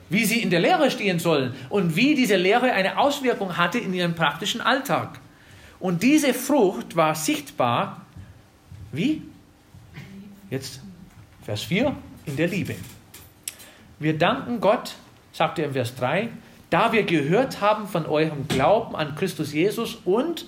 wie 0.09 0.25
sie 0.25 0.43
in 0.43 0.51
der 0.51 0.61
Lehre 0.61 0.91
stehen 0.91 1.19
sollen 1.19 1.55
und 1.69 1.97
wie 1.97 2.15
diese 2.15 2.37
Lehre 2.37 2.73
eine 2.73 2.99
Auswirkung 2.99 3.57
hatte 3.57 3.79
in 3.79 3.93
ihrem 3.93 4.15
praktischen 4.15 4.61
Alltag. 4.61 5.19
Und 5.81 6.03
diese 6.03 6.33
Frucht 6.33 6.97
war 6.97 7.15
sichtbar, 7.15 8.03
wie? 8.93 9.23
Jetzt 10.49 10.81
Vers 11.43 11.65
4, 11.65 11.95
in 12.25 12.37
der 12.37 12.49
Liebe. 12.49 12.77
Wir 13.99 14.17
danken 14.17 14.61
Gott, 14.61 14.95
sagt 15.33 15.59
er 15.59 15.67
im 15.67 15.73
Vers 15.73 15.95
3, 15.97 16.29
da 16.71 16.93
wir 16.93 17.05
gehört 17.05 17.61
haben 17.61 17.87
von 17.87 18.07
eurem 18.07 18.49
Glauben 18.49 18.97
an 18.97 19.15
Christus 19.15 19.53
Jesus 19.53 19.99
und 20.05 20.47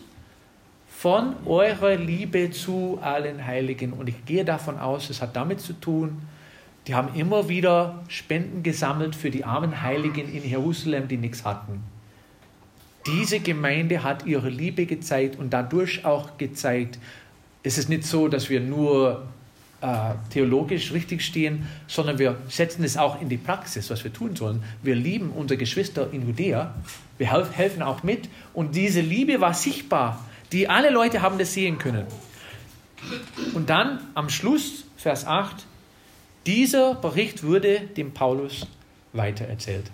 von 0.88 1.36
eurer 1.46 1.94
Liebe 1.94 2.50
zu 2.50 2.98
allen 3.00 3.46
Heiligen. 3.46 3.92
Und 3.92 4.08
ich 4.08 4.24
gehe 4.24 4.44
davon 4.44 4.78
aus, 4.78 5.10
es 5.10 5.22
hat 5.22 5.36
damit 5.36 5.60
zu 5.60 5.74
tun, 5.74 6.22
die 6.88 6.94
haben 6.94 7.14
immer 7.14 7.48
wieder 7.48 8.02
Spenden 8.08 8.62
gesammelt 8.62 9.14
für 9.14 9.30
die 9.30 9.44
armen 9.44 9.82
Heiligen 9.82 10.32
in 10.32 10.48
Jerusalem, 10.48 11.06
die 11.06 11.18
nichts 11.18 11.44
hatten. 11.44 11.82
Diese 13.06 13.40
Gemeinde 13.40 14.02
hat 14.02 14.26
ihre 14.26 14.48
Liebe 14.48 14.86
gezeigt 14.86 15.38
und 15.38 15.50
dadurch 15.50 16.04
auch 16.04 16.36
gezeigt, 16.36 16.98
es 17.62 17.78
ist 17.78 17.88
nicht 17.88 18.04
so, 18.04 18.28
dass 18.28 18.50
wir 18.50 18.60
nur 18.60 19.26
theologisch 20.30 20.92
richtig 20.92 21.22
stehen, 21.22 21.68
sondern 21.86 22.18
wir 22.18 22.36
setzen 22.48 22.82
es 22.82 22.96
auch 22.96 23.20
in 23.20 23.28
die 23.28 23.36
Praxis, 23.36 23.90
was 23.90 24.02
wir 24.02 24.12
tun 24.12 24.34
sollen. 24.34 24.62
Wir 24.82 24.96
lieben 24.96 25.30
unsere 25.30 25.56
Geschwister 25.56 26.08
in 26.12 26.26
Judäa, 26.26 26.74
wir 27.16 27.32
helfen 27.52 27.82
auch 27.82 28.02
mit 28.02 28.28
und 28.54 28.74
diese 28.74 29.00
Liebe 29.00 29.40
war 29.40 29.54
sichtbar. 29.54 30.24
Die 30.50 30.68
alle 30.68 30.90
Leute 30.90 31.22
haben 31.22 31.38
das 31.38 31.52
sehen 31.54 31.78
können. 31.78 32.06
Und 33.54 33.70
dann 33.70 34.00
am 34.14 34.30
Schluss, 34.30 34.84
Vers 34.96 35.26
8, 35.26 35.66
dieser 36.46 36.94
Bericht 36.94 37.44
wurde 37.44 37.80
dem 37.80 38.12
Paulus 38.12 38.66
weitererzählt. 39.12 39.90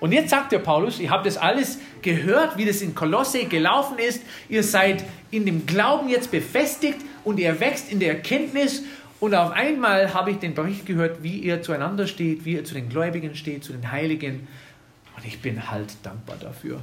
Und 0.00 0.12
jetzt 0.12 0.30
sagt 0.30 0.52
der 0.52 0.58
Paulus, 0.58 1.00
ihr 1.00 1.10
habt 1.10 1.26
das 1.26 1.36
alles 1.36 1.78
gehört, 2.02 2.56
wie 2.56 2.64
das 2.64 2.82
in 2.82 2.94
Kolosse 2.94 3.46
gelaufen 3.46 3.98
ist. 3.98 4.22
Ihr 4.48 4.62
seid 4.62 5.04
in 5.30 5.44
dem 5.46 5.66
Glauben 5.66 6.08
jetzt 6.08 6.30
befestigt 6.30 6.98
und 7.28 7.38
ihr 7.38 7.60
wächst 7.60 7.92
in 7.92 8.00
der 8.00 8.14
Erkenntnis. 8.14 8.84
Und 9.20 9.34
auf 9.34 9.50
einmal 9.50 10.14
habe 10.14 10.30
ich 10.30 10.38
den 10.38 10.54
Bericht 10.54 10.86
gehört, 10.86 11.22
wie 11.22 11.38
ihr 11.38 11.60
zueinander 11.60 12.06
steht, 12.06 12.46
wie 12.46 12.54
ihr 12.54 12.64
zu 12.64 12.72
den 12.72 12.88
Gläubigen 12.88 13.34
steht, 13.34 13.64
zu 13.64 13.72
den 13.72 13.92
Heiligen. 13.92 14.48
Und 15.14 15.26
ich 15.26 15.40
bin 15.40 15.70
halt 15.70 15.94
dankbar 16.02 16.36
dafür. 16.40 16.80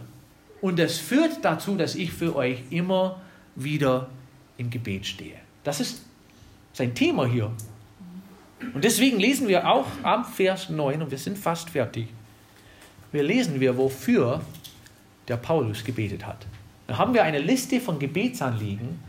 Und 0.62 0.78
das 0.78 0.98
führt 0.98 1.44
dazu, 1.44 1.76
dass 1.76 1.96
ich 1.96 2.12
für 2.12 2.36
euch 2.36 2.60
immer 2.70 3.22
wieder 3.56 4.10
im 4.58 4.70
Gebet 4.70 5.08
stehe. 5.08 5.36
Das 5.64 5.80
ist 5.80 6.04
sein 6.74 6.94
Thema 6.94 7.26
hier. 7.26 7.52
Und 8.74 8.84
deswegen 8.84 9.20
lesen 9.20 9.48
wir 9.48 9.68
auch 9.68 9.88
am 10.04 10.26
Vers 10.26 10.70
9, 10.70 11.02
und 11.02 11.12
wir 11.12 11.18
sind 11.18 11.38
fast 11.38 11.72
fertig, 11.72 12.08
wir 13.12 13.24
lesen 13.24 13.60
wir, 13.60 13.78
wofür 13.78 14.42
der 15.28 15.38
Paulus 15.38 15.84
gebetet 15.84 16.26
hat. 16.26 16.46
Da 16.88 16.98
haben 16.98 17.14
wir 17.14 17.24
eine 17.24 17.40
Liste 17.40 17.80
von 17.80 17.98
Gebetsanliegen 17.98 19.00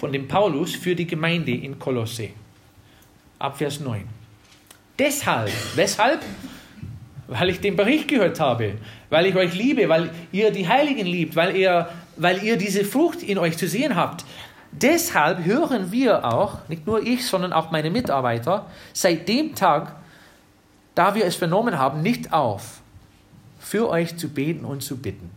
von 0.00 0.12
dem 0.12 0.26
Paulus 0.26 0.74
für 0.74 0.96
die 0.96 1.06
Gemeinde 1.06 1.52
in 1.52 1.78
Kolosse. 1.78 2.30
Ab 3.38 3.58
Vers 3.58 3.80
9. 3.80 4.02
Deshalb, 4.98 5.52
weshalb? 5.76 6.22
Weil 7.28 7.50
ich 7.50 7.60
den 7.60 7.76
Bericht 7.76 8.08
gehört 8.08 8.40
habe, 8.40 8.78
weil 9.10 9.26
ich 9.26 9.36
euch 9.36 9.54
liebe, 9.54 9.90
weil 9.90 10.10
ihr 10.32 10.50
die 10.50 10.66
Heiligen 10.66 11.06
liebt, 11.06 11.36
weil 11.36 11.54
ihr, 11.54 11.90
weil 12.16 12.42
ihr 12.42 12.56
diese 12.56 12.84
Frucht 12.84 13.22
in 13.22 13.36
euch 13.36 13.58
zu 13.58 13.68
sehen 13.68 13.94
habt, 13.94 14.24
Deshalb 14.72 15.44
hören 15.44 15.90
wir 15.90 16.24
auch, 16.24 16.68
nicht 16.68 16.86
nur 16.86 17.04
ich, 17.04 17.26
sondern 17.26 17.52
auch 17.52 17.72
meine 17.72 17.90
Mitarbeiter, 17.90 18.66
seit 18.92 19.28
dem 19.28 19.56
Tag, 19.56 19.96
da 20.94 21.16
wir 21.16 21.24
es 21.24 21.34
vernommen 21.34 21.76
haben, 21.76 22.02
nicht 22.02 22.32
auf, 22.32 22.80
für 23.58 23.88
euch 23.88 24.16
zu 24.16 24.28
beten 24.28 24.64
und 24.64 24.84
zu 24.84 24.98
bitten. 24.98 25.28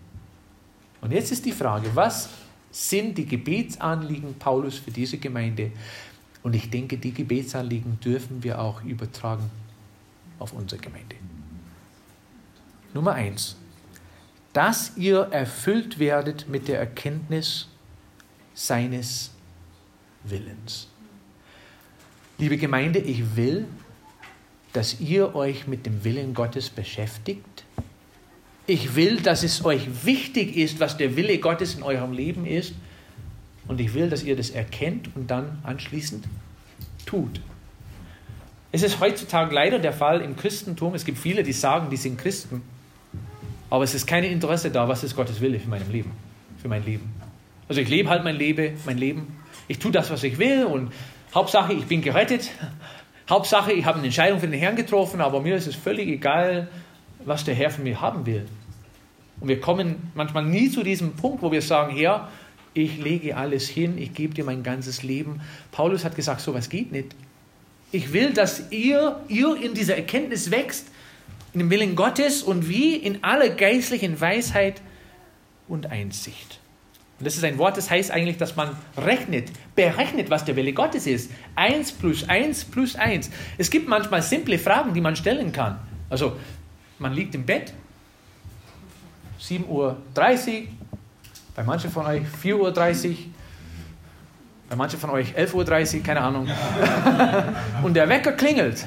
Und 1.02 1.12
jetzt 1.12 1.32
ist 1.32 1.45
die 1.45 1.52
Frage, 1.52 1.89
was 1.95 2.30
sind 2.74 3.18
die 3.18 3.26
Gebetsanliegen 3.26 4.34
Paulus 4.34 4.80
für 4.80 4.92
diese 4.92 5.18
Gemeinde? 5.20 5.72
Und 6.42 6.56
ich 6.56 6.70
denke, 6.70 6.98
die 6.98 7.14
Gebetsanliegen 7.14 8.00
dürfen 8.00 8.44
wir 8.44 8.60
auch 8.60 8.84
übertragen 8.84 9.50
auf 10.40 10.54
unsere 10.54 10.82
Gemeinde. 10.82 11.16
Nummer 12.94 13.14
eins, 13.14 13.56
dass 14.54 14.98
ihr 14.98 15.20
erfüllt 15.32 16.00
werdet 16.00 16.50
mit 16.50 16.68
der 16.68 16.80
Erkenntnis, 16.80 17.68
seines 18.56 19.32
Willens. 20.24 20.88
Liebe 22.38 22.58
Gemeinde, 22.58 23.00
ich 23.00 23.36
will, 23.36 23.68
dass 24.74 25.00
ihr 25.00 25.36
euch 25.36 25.68
mit 25.68 25.86
dem 25.86 26.04
Willen 26.04 26.34
Gottes 26.34 26.70
beschäftigt. 26.70 27.53
Ich 28.65 28.95
will, 28.95 29.17
dass 29.17 29.43
es 29.43 29.65
euch 29.65 30.06
wichtig 30.06 30.56
ist, 30.56 30.80
was 30.80 30.97
der 30.97 31.15
Wille 31.15 31.38
Gottes 31.39 31.76
in 31.76 31.84
eurem 31.84 32.13
Leben 32.13 32.45
ist. 32.45 32.73
Und 33.67 33.80
ich 33.80 33.93
will, 33.93 34.10
dass 34.10 34.23
ihr 34.23 34.36
das 34.36 34.49
erkennt 34.49 35.10
und 35.15 35.30
dann 35.30 35.60
anschließend 35.63 36.26
tut. 37.06 37.41
Es 38.71 38.84
ist 38.84 38.99
heutzutage 38.99 39.54
leider 39.54 39.80
der 39.80 39.93
Fall 39.93 40.21
im 40.21 40.36
Christentum. 40.36 40.95
Es 40.95 41.06
gibt 41.06 41.17
viele, 41.17 41.43
die 41.43 41.54
sagen, 41.54 41.89
die 41.89 41.97
sind 41.97 42.17
Christen. 42.17 42.62
Aber 43.69 43.84
es 43.84 43.93
ist 43.93 44.08
kein 44.08 44.23
Interesse 44.23 44.71
da, 44.71 44.88
was 44.88 45.04
ist 45.04 45.15
Gottes 45.15 45.41
Wille 45.41 45.60
für 45.60 45.69
mein 45.69 45.89
Leben. 45.91 46.12
Für 46.62 46.67
mein 46.67 46.86
Leben. 46.86 47.13
Also 47.67 47.82
ich 47.82 47.89
lebe 47.89 48.10
halt 48.10 48.23
mein 48.23 48.36
Leben, 48.36 48.78
mein 48.86 48.97
Leben. 48.97 49.36
Ich 49.67 49.80
tue 49.80 49.91
das, 49.91 50.10
was 50.10 50.23
ich 50.23 50.38
will 50.38 50.65
und 50.65 50.91
Hauptsache, 51.34 51.73
ich 51.73 51.86
bin 51.86 52.02
gerettet. 52.02 52.52
Hauptsache, 53.30 53.71
ich 53.71 53.86
habe 53.86 53.97
eine 53.97 54.08
Entscheidung 54.08 54.39
für 54.39 54.47
den 54.47 54.60
Herrn 54.60 54.76
getroffen, 54.76 55.21
aber 55.21 55.39
mir 55.41 55.56
ist 55.56 55.67
es 55.67 55.76
völlig 55.76 56.08
egal, 56.10 56.67
was 57.26 57.44
der 57.44 57.56
Herr 57.56 57.70
von 57.70 57.84
mir 57.84 58.02
haben 58.02 58.26
will. 58.26 58.46
Und 59.40 59.48
wir 59.48 59.60
kommen 59.60 60.12
manchmal 60.16 60.46
nie 60.46 60.70
zu 60.70 60.84
diesem 60.84 61.14
Punkt, 61.14 61.42
wo 61.42 61.52
wir 61.52 61.62
sagen, 61.62 61.96
Herr, 61.96 62.30
ich 62.74 62.98
lege 62.98 63.38
alles 63.38 63.68
hin, 63.68 63.98
ich 63.98 64.14
gebe 64.14 64.34
dir 64.34 64.44
mein 64.44 64.64
ganzes 64.64 65.04
Leben. 65.04 65.42
Paulus 65.72 66.06
hat 66.06 66.16
gesagt, 66.16 66.42
sowas 66.42 66.70
geht 66.70 66.92
nicht. 66.92 67.16
Ich 67.92 68.14
will, 68.14 68.34
dass 68.34 68.72
ihr, 68.72 69.20
ihr 69.28 69.56
in 69.62 69.74
dieser 69.74 69.96
Erkenntnis 69.96 70.50
wächst, 70.50 70.88
in 71.54 71.60
dem 71.60 71.70
Willen 71.70 71.96
Gottes 71.96 72.42
und 72.42 72.68
wie 72.68 72.96
in 72.96 73.24
aller 73.24 73.50
geistlichen 73.50 74.20
Weisheit 74.20 74.82
und 75.68 75.92
Einsicht. 75.92 76.60
Und 77.20 77.28
das 77.28 77.36
ist 77.36 77.44
ein 77.44 77.60
Wort, 77.60 77.78
das 77.78 77.92
heißt 77.92 78.10
eigentlich, 78.10 78.38
dass 78.38 78.56
man 78.56 78.76
rechnet, 78.98 79.52
berechnet, 79.76 80.32
was 80.32 80.46
der 80.46 80.56
Wille 80.56 80.74
Gottes 80.74 81.06
ist. 81.06 81.32
Eins 81.56 81.92
plus 81.92 82.28
eins 82.28 82.66
plus 82.66 82.96
eins. 82.96 83.30
Es 83.58 83.70
gibt 83.70 83.88
manchmal 83.88 84.24
simple 84.24 84.58
Fragen, 84.58 84.94
die 84.94 85.02
man 85.02 85.16
stellen 85.16 85.52
kann. 85.52 85.80
Also, 86.10 86.36
man 86.99 87.13
liegt 87.13 87.36
im 87.36 87.45
Bett, 87.45 87.73
7.30 89.41 89.67
Uhr, 89.67 89.97
bei 91.56 91.63
manchen 91.63 91.91
von 91.91 92.06
euch 92.06 92.23
4.30 92.43 93.10
Uhr, 93.10 93.15
bei 94.69 94.75
manchen 94.75 94.99
von 94.99 95.10
euch 95.12 95.36
11.30 95.36 95.97
Uhr, 95.97 96.03
keine 96.03 96.21
Ahnung. 96.21 96.47
Und 97.84 97.93
der 97.93 98.10
Wecker 98.10 98.32
klingelt. 98.32 98.86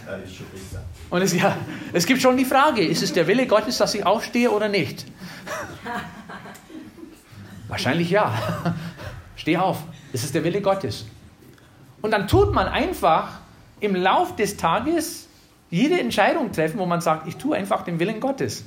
Und 1.10 1.22
es, 1.22 1.34
ja, 1.34 1.56
es 1.92 2.06
gibt 2.06 2.20
schon 2.20 2.36
die 2.36 2.44
Frage, 2.44 2.84
ist 2.84 3.02
es 3.02 3.12
der 3.12 3.26
Wille 3.26 3.46
Gottes, 3.46 3.78
dass 3.78 3.94
ich 3.94 4.04
aufstehe 4.04 4.50
oder 4.50 4.68
nicht? 4.68 5.06
Wahrscheinlich 7.68 8.10
ja. 8.10 8.34
Steh 9.36 9.56
auf. 9.56 9.82
Das 10.12 10.24
ist 10.24 10.34
der 10.34 10.44
Wille 10.44 10.60
Gottes. 10.60 11.06
Und 12.02 12.10
dann 12.10 12.26
tut 12.26 12.52
man 12.52 12.68
einfach 12.68 13.40
im 13.80 13.94
Lauf 13.94 14.36
des 14.36 14.56
Tages 14.56 15.25
jede 15.70 15.98
Entscheidung 16.00 16.52
treffen, 16.52 16.78
wo 16.78 16.86
man 16.86 17.00
sagt, 17.00 17.26
ich 17.26 17.36
tue 17.36 17.56
einfach 17.56 17.82
den 17.82 17.98
Willen 17.98 18.20
Gottes. 18.20 18.64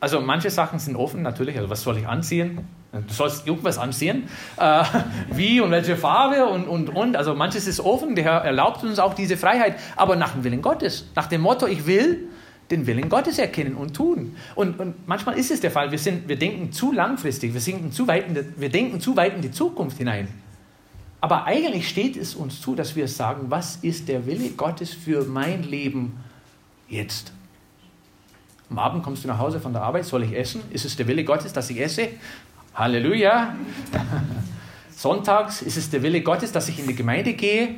Also 0.00 0.20
manche 0.20 0.50
Sachen 0.50 0.78
sind 0.78 0.96
offen 0.96 1.22
natürlich. 1.22 1.56
Also 1.56 1.68
was 1.68 1.82
soll 1.82 1.98
ich 1.98 2.08
anziehen? 2.08 2.66
Du 2.92 3.12
sollst 3.12 3.46
irgendwas 3.46 3.78
anziehen. 3.78 4.28
Äh, 4.56 4.82
wie 5.32 5.60
und 5.60 5.70
welche 5.70 5.96
Farbe 5.96 6.46
und, 6.46 6.66
und, 6.66 6.88
und. 6.88 7.16
Also 7.16 7.34
manches 7.34 7.66
ist 7.66 7.80
offen. 7.80 8.16
Der 8.16 8.24
Herr 8.24 8.44
erlaubt 8.44 8.82
uns 8.82 8.98
auch 8.98 9.14
diese 9.14 9.36
Freiheit. 9.36 9.76
Aber 9.96 10.16
nach 10.16 10.32
dem 10.32 10.42
Willen 10.42 10.62
Gottes. 10.62 11.06
Nach 11.14 11.26
dem 11.26 11.42
Motto, 11.42 11.66
ich 11.66 11.86
will 11.86 12.28
den 12.70 12.86
Willen 12.86 13.08
Gottes 13.08 13.38
erkennen 13.38 13.74
und 13.74 13.94
tun. 13.94 14.36
Und, 14.54 14.80
und 14.80 15.06
manchmal 15.06 15.38
ist 15.38 15.50
es 15.50 15.60
der 15.60 15.70
Fall, 15.70 15.90
wir, 15.90 15.98
sind, 15.98 16.28
wir 16.28 16.38
denken 16.38 16.72
zu 16.72 16.92
langfristig, 16.92 17.52
wir, 17.52 17.90
zu 17.90 18.08
weit 18.08 18.28
in 18.28 18.34
die, 18.34 18.44
wir 18.56 18.70
denken 18.70 19.00
zu 19.00 19.16
weit 19.16 19.34
in 19.34 19.42
die 19.42 19.50
Zukunft 19.50 19.98
hinein. 19.98 20.28
Aber 21.20 21.44
eigentlich 21.44 21.88
steht 21.88 22.16
es 22.16 22.34
uns 22.34 22.60
zu, 22.60 22.74
dass 22.74 22.96
wir 22.96 23.08
sagen, 23.08 23.46
was 23.48 23.76
ist 23.82 24.08
der 24.08 24.24
Wille 24.26 24.50
Gottes 24.50 24.94
für 24.94 25.24
mein 25.24 25.64
Leben 25.64 26.20
jetzt? 26.90 27.32
Am 28.68 28.78
Abend 28.78 29.02
kommst 29.02 29.24
du 29.24 29.28
nach 29.28 29.38
Hause 29.38 29.58
von 29.60 29.72
der 29.72 29.82
Arbeit, 29.82 30.04
soll 30.04 30.22
ich 30.22 30.32
essen? 30.32 30.62
Ist 30.70 30.84
es 30.84 30.96
der 30.96 31.08
Wille 31.08 31.24
Gottes, 31.24 31.52
dass 31.52 31.70
ich 31.70 31.80
esse? 31.80 32.08
Halleluja. 32.74 33.56
Sonntags 34.96 35.62
ist 35.62 35.76
es 35.76 35.90
der 35.90 36.02
Wille 36.02 36.20
Gottes, 36.20 36.52
dass 36.52 36.68
ich 36.68 36.78
in 36.78 36.86
die 36.86 36.94
Gemeinde 36.94 37.32
gehe? 37.32 37.76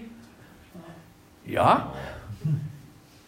Ja. 1.46 1.92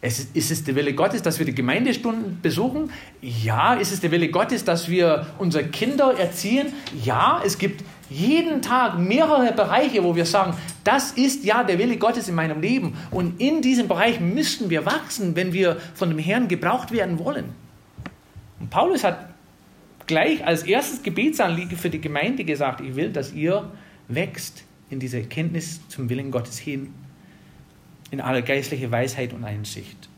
Es 0.00 0.18
ist, 0.18 0.36
ist, 0.36 0.50
es 0.50 0.64
der 0.64 0.74
Wille 0.74 0.92
Gottes, 0.92 1.22
dass 1.22 1.38
wir 1.38 1.46
die 1.46 1.54
Gemeindestunden 1.54 2.38
besuchen? 2.42 2.90
Ja. 3.22 3.74
Ist 3.74 3.92
es 3.92 4.00
der 4.00 4.10
Wille 4.10 4.28
Gottes, 4.28 4.64
dass 4.64 4.90
wir 4.90 5.26
unsere 5.38 5.64
Kinder 5.64 6.18
erziehen? 6.18 6.74
Ja. 7.02 7.40
Es 7.44 7.56
gibt 7.56 7.82
jeden 8.10 8.62
Tag 8.62 8.98
mehrere 8.98 9.52
Bereiche, 9.52 10.04
wo 10.04 10.14
wir 10.14 10.26
sagen, 10.26 10.54
das 10.84 11.12
ist 11.12 11.44
ja 11.44 11.64
der 11.64 11.78
Wille 11.78 11.96
Gottes 11.96 12.28
in 12.28 12.34
meinem 12.34 12.60
Leben. 12.60 12.96
Und 13.10 13.40
in 13.40 13.62
diesem 13.62 13.88
Bereich 13.88 14.20
müssten 14.20 14.70
wir 14.70 14.86
wachsen, 14.86 15.36
wenn 15.36 15.52
wir 15.52 15.76
von 15.94 16.10
dem 16.10 16.18
Herrn 16.18 16.48
gebraucht 16.48 16.92
werden 16.92 17.18
wollen. 17.18 17.46
Und 18.60 18.70
Paulus 18.70 19.04
hat 19.04 19.28
gleich 20.06 20.46
als 20.46 20.62
erstes 20.62 21.02
Gebetsanliegen 21.02 21.76
für 21.76 21.90
die 21.90 22.00
Gemeinde 22.00 22.44
gesagt, 22.44 22.80
ich 22.80 22.94
will, 22.96 23.10
dass 23.10 23.32
ihr 23.32 23.70
wächst 24.08 24.64
in 24.90 25.00
dieser 25.00 25.18
Erkenntnis 25.18 25.80
zum 25.88 26.08
Willen 26.08 26.30
Gottes 26.30 26.58
hin 26.58 26.92
in 28.10 28.20
aller 28.20 28.42
geistliche 28.42 28.90
Weisheit 28.90 29.32
und 29.32 29.44
Einsicht. 29.44 30.08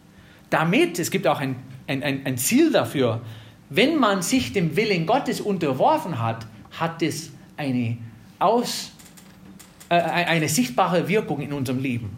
Damit, 0.51 0.99
es 0.99 1.11
gibt 1.11 1.27
auch 1.27 1.41
ein, 1.41 1.57
ein, 1.87 2.03
ein 2.03 2.37
Ziel 2.37 2.71
dafür, 2.71 3.23
wenn 3.71 3.97
man 3.97 4.23
sich 4.23 4.53
dem 4.53 4.77
Willen 4.77 5.07
Gottes 5.07 5.41
unterworfen 5.41 6.21
hat, 6.21 6.47
hat 6.73 7.03
es 7.03 7.31
eine, 7.57 7.97
aus, 8.39 8.93
äh, 9.89 9.95
eine 9.95 10.49
sichtbare 10.49 11.09
Wirkung 11.09 11.41
in 11.41 11.53
unserem 11.53 11.81
Leben. 11.81 12.11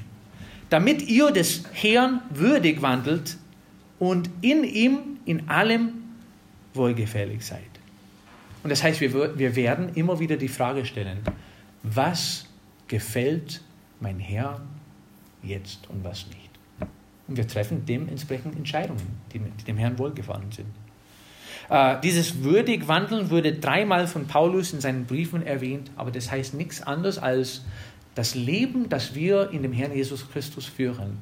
Damit 0.70 1.02
ihr 1.08 1.30
des 1.30 1.64
Herrn 1.72 2.20
würdig 2.30 2.82
wandelt 2.82 3.36
und 3.98 4.30
in 4.42 4.64
ihm 4.64 5.18
in 5.24 5.48
allem 5.48 5.92
wohlgefällig 6.74 7.44
seid. 7.44 7.62
Und 8.62 8.70
das 8.70 8.82
heißt, 8.82 9.00
wir, 9.00 9.38
wir 9.38 9.56
werden 9.56 9.94
immer 9.94 10.20
wieder 10.20 10.36
die 10.36 10.48
Frage 10.48 10.84
stellen, 10.84 11.18
was 11.82 12.46
gefällt 12.86 13.62
mein 14.00 14.18
Herr 14.18 14.60
jetzt 15.42 15.88
und 15.88 16.04
was 16.04 16.26
nicht. 16.26 16.50
Und 17.28 17.36
wir 17.36 17.46
treffen 17.46 17.84
dementsprechend 17.84 18.56
Entscheidungen, 18.56 19.20
die, 19.32 19.38
die 19.38 19.64
dem 19.64 19.76
Herrn 19.76 19.98
wohlgefallen 19.98 20.50
sind. 20.50 20.68
Äh, 21.70 22.00
dieses 22.02 22.42
würdig 22.42 22.88
wandeln 22.88 23.30
wurde 23.30 23.52
dreimal 23.52 24.06
von 24.06 24.26
Paulus 24.26 24.72
in 24.72 24.80
seinen 24.80 25.04
Briefen 25.04 25.46
erwähnt, 25.46 25.90
aber 25.96 26.10
das 26.10 26.30
heißt 26.30 26.54
nichts 26.54 26.82
anderes 26.82 27.18
als 27.18 27.64
das 28.14 28.34
Leben, 28.34 28.88
das 28.88 29.14
wir 29.14 29.50
in 29.50 29.62
dem 29.62 29.72
Herrn 29.72 29.94
Jesus 29.94 30.30
Christus 30.30 30.66
führen, 30.66 31.18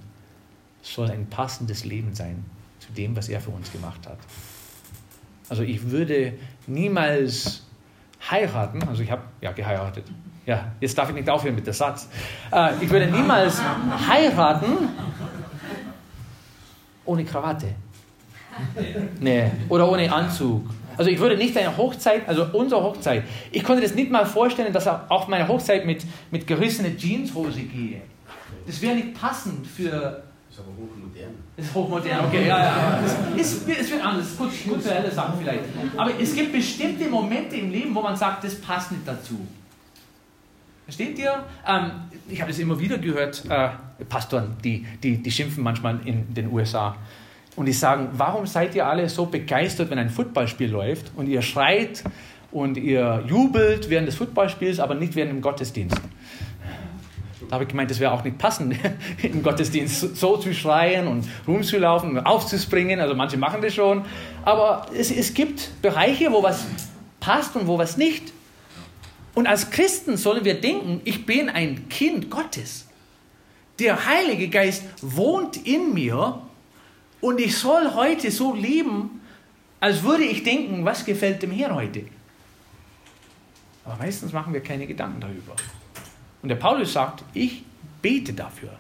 soll 0.83 1.11
ein 1.11 1.27
passendes 1.27 1.85
Leben 1.85 2.15
sein 2.15 2.45
zu 2.79 2.93
dem, 2.93 3.17
was 3.17 3.29
er 3.29 3.41
für 3.41 3.51
uns 3.51 3.73
gemacht 3.73 4.07
hat. 4.07 4.19
Also 5.49 5.63
ich 5.63 5.91
würde 5.91 6.35
niemals 6.67 7.65
heiraten, 8.31 8.83
also 8.85 9.03
ich 9.03 9.11
habe 9.11 9.23
ja 9.41 9.53
geheiratet, 9.53 10.05
ja, 10.47 10.73
jetzt 10.81 10.97
darf 10.97 11.09
ich 11.09 11.15
nicht 11.17 11.29
aufhören 11.29 11.57
mit 11.57 11.67
dem 11.67 11.75
Satz. 11.75 12.09
Äh, 12.53 12.73
ich 12.81 12.89
würde 12.89 13.07
niemals 13.09 13.61
heiraten 14.09 14.89
ohne 17.05 17.25
Krawatte. 17.25 17.75
Nee, 19.21 19.51
oder 19.69 19.91
ohne 19.91 20.13
Anzug. 20.13 20.63
Also 20.97 21.11
ich 21.11 21.19
würde 21.19 21.37
nicht 21.37 21.57
eine 21.57 21.77
Hochzeit, 21.77 22.27
also 22.27 22.47
unsere 22.53 22.83
Hochzeit, 22.83 23.25
ich 23.53 23.63
konnte 23.63 23.83
das 23.83 23.95
nicht 23.95 24.11
mal 24.11 24.25
vorstellen, 24.25 24.73
dass 24.73 24.87
auch 24.87 25.29
meine 25.29 25.47
Hochzeit 25.47 25.85
mit, 25.85 26.05
mit 26.31 26.47
gerissener 26.47 26.97
Jeanshose 26.97 27.63
gehe. 27.63 28.01
Das 28.67 28.81
wäre 28.81 28.95
nicht 28.95 29.15
passend 29.15 29.67
für... 29.67 29.91
Das 29.91 30.59
ist 30.59 30.61
aber 30.61 30.77
hochmodern. 30.77 31.35
Das 31.57 31.67
ist 31.67 31.75
hochmodern, 31.75 32.25
okay, 32.27 32.49
ja, 32.49 32.59
ja. 32.59 33.01
Es, 33.37 33.53
ist, 33.53 33.69
es 33.69 33.91
wird 33.91 34.03
anders, 34.03 34.37
kulturelle 34.37 35.11
Sachen 35.11 35.39
vielleicht. 35.39 35.65
Aber 35.97 36.11
es 36.19 36.35
gibt 36.35 36.53
bestimmte 36.53 37.09
Momente 37.11 37.57
im 37.57 37.71
Leben, 37.71 37.95
wo 37.95 38.01
man 38.01 38.17
sagt, 38.17 38.45
das 38.45 38.55
passt 38.55 38.93
nicht 38.93 39.07
dazu. 39.07 39.47
Versteht 40.85 41.19
ihr? 41.19 41.45
Ähm, 41.67 41.91
ich 42.29 42.41
habe 42.41 42.51
das 42.51 42.59
immer 42.59 42.79
wieder 42.79 42.97
gehört, 42.97 43.45
äh, 43.51 43.71
Pastoren, 44.09 44.57
die, 44.63 44.87
die, 45.03 45.23
die 45.23 45.31
schimpfen 45.31 45.63
manchmal 45.63 45.99
in 46.07 46.33
den 46.33 46.51
USA. 46.51 46.97
Und 47.57 47.67
die 47.67 47.73
sagen, 47.73 48.11
warum 48.13 48.47
seid 48.47 48.75
ihr 48.75 48.87
alle 48.87 49.09
so 49.09 49.27
begeistert, 49.27 49.91
wenn 49.91 49.99
ein 49.99 50.11
Footballspiel 50.11 50.71
läuft 50.71 51.11
und 51.17 51.27
ihr 51.27 51.41
schreit 51.41 52.05
und 52.53 52.77
ihr 52.77 53.25
jubelt 53.27 53.89
während 53.89 54.07
des 54.07 54.15
Footballspiels, 54.17 54.79
aber 54.79 54.95
nicht 54.95 55.17
während 55.17 55.33
dem 55.33 55.41
Gottesdienst? 55.41 56.01
Da 57.49 57.55
habe 57.55 57.65
ich 57.65 57.71
gemeint, 57.71 57.91
das 57.91 58.01
wäre 58.01 58.13
auch 58.13 58.25
nicht 58.25 58.39
passend, 58.39 58.77
im 59.23 59.43
Gottesdienst 59.43 60.17
so 60.17 60.37
zu 60.37 60.53
schreien 60.53 61.07
und 61.07 61.27
rumzulaufen 61.47 62.11
und 62.11 62.27
aufzuspringen. 62.27 63.01
Also 63.01 63.15
manche 63.15 63.39
machen 63.39 63.63
das 63.63 63.75
schon. 63.75 64.05
Aber 64.45 64.87
es, 64.95 65.11
es 65.11 65.33
gibt 65.33 65.71
Bereiche, 65.81 66.31
wo 66.33 66.43
was 66.43 66.67
passt 67.21 67.57
und 67.57 67.67
wo 67.67 67.79
was 67.79 67.97
nicht. 67.97 68.33
Und 69.35 69.47
als 69.47 69.71
Christen 69.71 70.17
sollen 70.17 70.45
wir 70.45 70.61
denken, 70.61 71.01
ich 71.05 71.25
bin 71.25 71.49
ein 71.49 71.89
Kind 71.89 72.31
Gottes. 72.31 72.89
Der 73.79 74.07
Heilige 74.07 74.49
Geist 74.49 74.85
wohnt 75.03 75.67
in 75.67 75.93
mir 75.93 76.41
und 77.27 77.41
ich 77.41 77.57
soll 77.57 77.93
heute 77.95 78.31
so 78.31 78.55
leben, 78.55 79.21
als 79.81 80.05
würde 80.05 80.23
ich 80.23 80.45
denken, 80.45 80.85
was 80.85 81.05
gefällt 81.05 81.43
dem 81.43 81.51
Herrn 81.51 81.75
heute. 81.75 82.05
Aber 83.85 83.97
meistens 83.97 84.33
machen 84.33 84.53
wir 84.53 84.61
keine 84.61 84.87
Gedanken 84.87 85.21
darüber. 85.21 85.57
Und 86.41 86.51
der 86.51 86.55
Paulus 86.55 86.93
sagt, 86.93 87.25
ich 87.35 87.65
bete 88.01 88.33
dafür, 88.33 88.71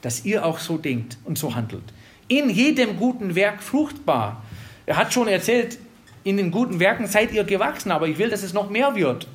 dass 0.00 0.24
ihr 0.24 0.46
auch 0.46 0.60
so 0.60 0.78
denkt 0.78 1.18
und 1.24 1.38
so 1.38 1.56
handelt. 1.56 1.82
In 2.28 2.48
jedem 2.50 2.96
guten 2.98 3.34
Werk 3.34 3.64
fruchtbar. 3.64 4.44
Er 4.86 4.96
hat 4.96 5.12
schon 5.12 5.26
erzählt, 5.26 5.78
in 6.22 6.36
den 6.36 6.52
guten 6.52 6.78
Werken 6.78 7.08
seid 7.08 7.32
ihr 7.32 7.42
gewachsen, 7.42 7.90
aber 7.90 8.06
ich 8.06 8.18
will, 8.18 8.30
dass 8.30 8.44
es 8.44 8.52
noch 8.52 8.70
mehr 8.70 8.94
wird 8.94 9.26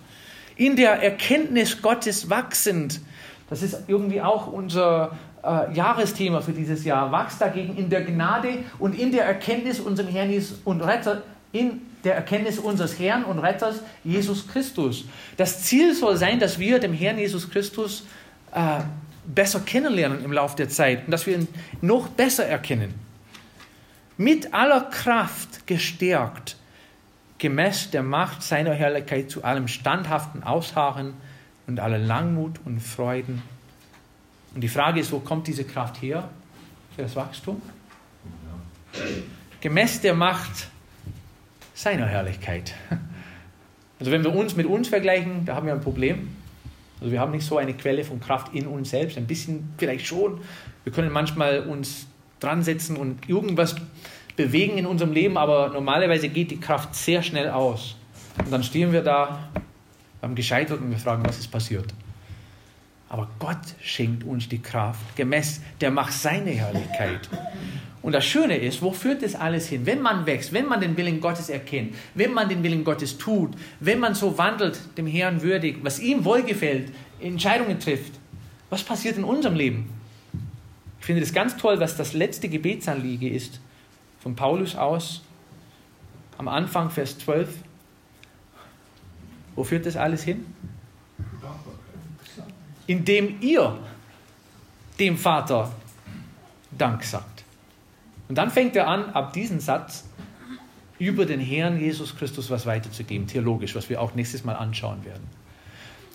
in 0.55 0.77
der 0.77 1.03
Erkenntnis 1.03 1.81
Gottes 1.81 2.29
wachsend. 2.29 3.01
Das 3.49 3.61
ist 3.61 3.83
irgendwie 3.87 4.21
auch 4.21 4.47
unser 4.47 5.17
äh, 5.43 5.73
Jahresthema 5.73 6.41
für 6.41 6.53
dieses 6.53 6.85
Jahr. 6.85 7.11
Wachs 7.11 7.37
dagegen 7.37 7.75
in 7.77 7.89
der 7.89 8.01
Gnade 8.01 8.59
und 8.79 8.97
in 8.97 9.11
der 9.11 9.25
Erkenntnis 9.25 9.79
unserem 9.79 10.09
Herrn 10.09 10.31
und 10.65 10.81
Retter, 10.81 11.23
in 11.51 11.81
der 12.03 12.15
Erkenntnis 12.15 12.59
unseres 12.59 12.99
Herrn 12.99 13.23
und 13.23 13.39
Retters 13.39 13.81
Jesus 14.03 14.47
Christus. 14.47 15.05
Das 15.37 15.63
Ziel 15.63 15.93
soll 15.93 16.17
sein, 16.17 16.39
dass 16.39 16.59
wir 16.59 16.79
dem 16.79 16.93
Herrn 16.93 17.17
Jesus 17.17 17.49
Christus 17.49 18.05
äh, 18.53 18.79
besser 19.25 19.61
kennenlernen 19.61 20.23
im 20.23 20.33
Laufe 20.33 20.57
der 20.57 20.69
Zeit 20.69 21.05
und 21.05 21.11
dass 21.11 21.25
wir 21.25 21.37
ihn 21.37 21.47
noch 21.81 22.09
besser 22.09 22.45
erkennen. 22.45 22.93
Mit 24.17 24.53
aller 24.53 24.81
Kraft 24.81 25.65
gestärkt 25.65 26.57
gemäß 27.37 27.91
der 27.91 28.03
Macht 28.03 28.43
seiner 28.43 28.73
Herrlichkeit 28.73 29.29
zu 29.29 29.43
allem 29.43 29.67
standhaften 29.67 30.43
Ausharren 30.43 31.13
und 31.67 31.79
aller 31.79 31.97
Langmut 31.97 32.59
und 32.65 32.79
Freuden. 32.79 33.41
Und 34.53 34.61
die 34.61 34.67
Frage 34.67 34.99
ist, 34.99 35.11
wo 35.11 35.19
kommt 35.19 35.47
diese 35.47 35.63
Kraft 35.63 36.01
her 36.01 36.29
für 36.95 37.01
das 37.01 37.15
Wachstum? 37.15 37.61
Gemäß 39.61 40.01
der 40.01 40.13
Macht 40.13 40.69
seiner 41.73 42.05
Herrlichkeit. 42.05 42.73
Also 43.99 44.11
wenn 44.11 44.23
wir 44.23 44.35
uns 44.35 44.55
mit 44.55 44.65
uns 44.65 44.89
vergleichen, 44.89 45.45
da 45.45 45.55
haben 45.55 45.65
wir 45.65 45.73
ein 45.73 45.81
Problem. 45.81 46.35
Also 46.99 47.11
wir 47.11 47.19
haben 47.19 47.31
nicht 47.31 47.45
so 47.45 47.57
eine 47.57 47.73
Quelle 47.73 48.03
von 48.03 48.19
Kraft 48.19 48.53
in 48.53 48.67
uns 48.67 48.89
selbst, 48.89 49.17
ein 49.17 49.27
bisschen 49.27 49.73
vielleicht 49.77 50.05
schon. 50.05 50.41
Wir 50.83 50.91
können 50.91 51.11
manchmal 51.11 51.61
uns 51.61 52.07
dran 52.39 52.63
setzen 52.63 52.97
und 52.97 53.29
irgendwas 53.29 53.75
bewegen 54.35 54.77
in 54.77 54.85
unserem 54.85 55.13
Leben, 55.13 55.37
aber 55.37 55.69
normalerweise 55.69 56.29
geht 56.29 56.51
die 56.51 56.59
Kraft 56.59 56.95
sehr 56.95 57.23
schnell 57.23 57.49
aus. 57.49 57.95
Und 58.37 58.51
dann 58.51 58.63
stehen 58.63 58.91
wir 58.91 59.01
da, 59.01 59.49
haben 60.21 60.35
gescheitert 60.35 60.81
und 60.81 60.89
wir 60.89 60.97
fragen, 60.97 61.23
was 61.25 61.39
ist 61.39 61.47
passiert. 61.47 61.93
Aber 63.13 63.27
Gott 63.37 63.75
schenkt 63.79 64.23
uns 64.23 64.49
die 64.49 64.57
Kraft, 64.57 65.15
gemäß 65.15 65.61
der 65.79 65.91
Macht 65.91 66.13
seiner 66.13 66.49
Herrlichkeit. 66.49 67.29
Und 68.01 68.13
das 68.13 68.25
Schöne 68.25 68.57
ist, 68.57 68.81
wo 68.81 68.91
führt 68.91 69.21
das 69.21 69.35
alles 69.35 69.67
hin? 69.67 69.85
Wenn 69.85 70.01
man 70.01 70.25
wächst, 70.25 70.51
wenn 70.51 70.65
man 70.65 70.81
den 70.81 70.97
Willen 70.97 71.21
Gottes 71.21 71.49
erkennt, 71.49 71.93
wenn 72.15 72.33
man 72.33 72.49
den 72.49 72.63
Willen 72.63 72.83
Gottes 72.83 73.19
tut, 73.19 73.51
wenn 73.79 73.99
man 73.99 74.15
so 74.15 74.39
wandelt, 74.39 74.79
dem 74.97 75.05
Herrn 75.05 75.43
würdig, 75.43 75.77
was 75.83 75.99
ihm 75.99 76.25
wohlgefällt, 76.25 76.91
Entscheidungen 77.21 77.79
trifft, 77.79 78.13
was 78.71 78.81
passiert 78.81 79.15
in 79.15 79.25
unserem 79.25 79.53
Leben? 79.53 79.91
Ich 80.99 81.05
finde 81.05 81.21
das 81.21 81.33
ganz 81.33 81.55
toll, 81.55 81.79
was 81.79 81.95
das 81.95 82.13
letzte 82.13 82.49
Gebetsanliege 82.49 83.29
ist 83.29 83.61
von 84.21 84.35
Paulus 84.35 84.75
aus, 84.75 85.21
am 86.39 86.47
Anfang, 86.47 86.89
Vers 86.89 87.19
12. 87.19 87.57
Wo 89.55 89.63
führt 89.63 89.85
das 89.85 89.97
alles 89.97 90.23
hin? 90.23 90.47
Indem 92.87 93.41
ihr 93.41 93.77
dem 94.99 95.17
Vater 95.17 95.71
Dank 96.77 97.03
sagt. 97.03 97.43
Und 98.29 98.37
dann 98.37 98.49
fängt 98.49 98.75
er 98.75 98.87
an, 98.87 99.09
ab 99.11 99.33
diesem 99.33 99.59
Satz 99.59 100.05
über 100.99 101.25
den 101.25 101.39
Herrn 101.39 101.79
Jesus 101.79 102.15
Christus 102.15 102.49
was 102.49 102.65
weiterzugeben, 102.65 103.27
theologisch, 103.27 103.75
was 103.75 103.89
wir 103.89 104.01
auch 104.01 104.15
nächstes 104.15 104.43
Mal 104.43 104.53
anschauen 104.53 105.03
werden. 105.05 105.23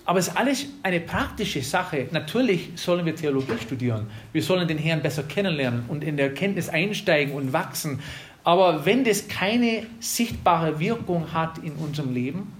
Aber 0.04 0.18
es 0.18 0.28
ist 0.28 0.36
alles 0.38 0.66
eine 0.82 1.00
praktische 1.00 1.60
Sache. 1.60 2.08
Natürlich 2.12 2.70
sollen 2.76 3.04
wir 3.04 3.14
Theologie 3.14 3.58
studieren. 3.60 4.06
Wir 4.32 4.42
sollen 4.42 4.66
den 4.66 4.78
Herrn 4.78 5.02
besser 5.02 5.22
kennenlernen 5.22 5.84
und 5.88 6.02
in 6.02 6.16
der 6.16 6.28
Erkenntnis 6.28 6.70
einsteigen 6.70 7.34
und 7.34 7.52
wachsen. 7.52 8.00
Aber 8.42 8.86
wenn 8.86 9.04
das 9.04 9.28
keine 9.28 9.86
sichtbare 10.00 10.80
Wirkung 10.80 11.34
hat 11.34 11.58
in 11.58 11.74
unserem 11.74 12.14
Leben, 12.14 12.50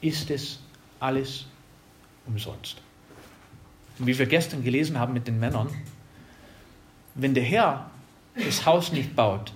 ist 0.00 0.28
es 0.30 0.58
alles 0.98 1.46
umsonst. 2.26 2.82
Wie 3.98 4.18
wir 4.18 4.26
gestern 4.26 4.64
gelesen 4.64 4.98
haben 4.98 5.12
mit 5.12 5.26
den 5.26 5.38
Männern, 5.38 5.68
wenn 7.14 7.34
der 7.34 7.44
Herr 7.44 7.90
das 8.34 8.66
Haus 8.66 8.92
nicht 8.92 9.14
baut, 9.14 9.52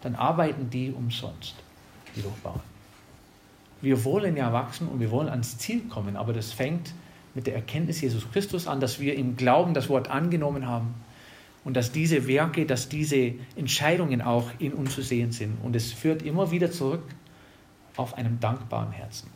dann 0.00 0.14
arbeiten 0.14 0.70
die 0.70 0.90
umsonst, 0.90 1.54
die 2.16 2.22
durchbauen. 2.22 2.60
Wir 3.82 4.04
wollen 4.04 4.36
ja 4.36 4.52
wachsen 4.52 4.88
und 4.88 5.00
wir 5.00 5.10
wollen 5.10 5.28
ans 5.28 5.58
Ziel 5.58 5.82
kommen, 5.88 6.16
aber 6.16 6.32
das 6.32 6.52
fängt 6.52 6.92
mit 7.34 7.46
der 7.46 7.54
Erkenntnis 7.54 8.00
Jesus 8.00 8.30
Christus 8.32 8.66
an, 8.66 8.80
dass 8.80 8.98
wir 9.00 9.14
im 9.14 9.36
Glauben 9.36 9.74
das 9.74 9.88
Wort 9.88 10.08
angenommen 10.08 10.66
haben 10.66 10.94
und 11.64 11.76
dass 11.76 11.92
diese 11.92 12.26
Werke, 12.26 12.66
dass 12.66 12.88
diese 12.88 13.34
Entscheidungen 13.56 14.22
auch 14.22 14.50
in 14.58 14.72
uns 14.72 14.94
zu 14.94 15.02
sehen 15.02 15.32
sind. 15.32 15.58
Und 15.62 15.76
es 15.76 15.92
führt 15.92 16.22
immer 16.22 16.50
wieder 16.50 16.70
zurück 16.70 17.02
auf 17.96 18.14
einem 18.14 18.40
dankbaren 18.40 18.92
Herzen. 18.92 19.28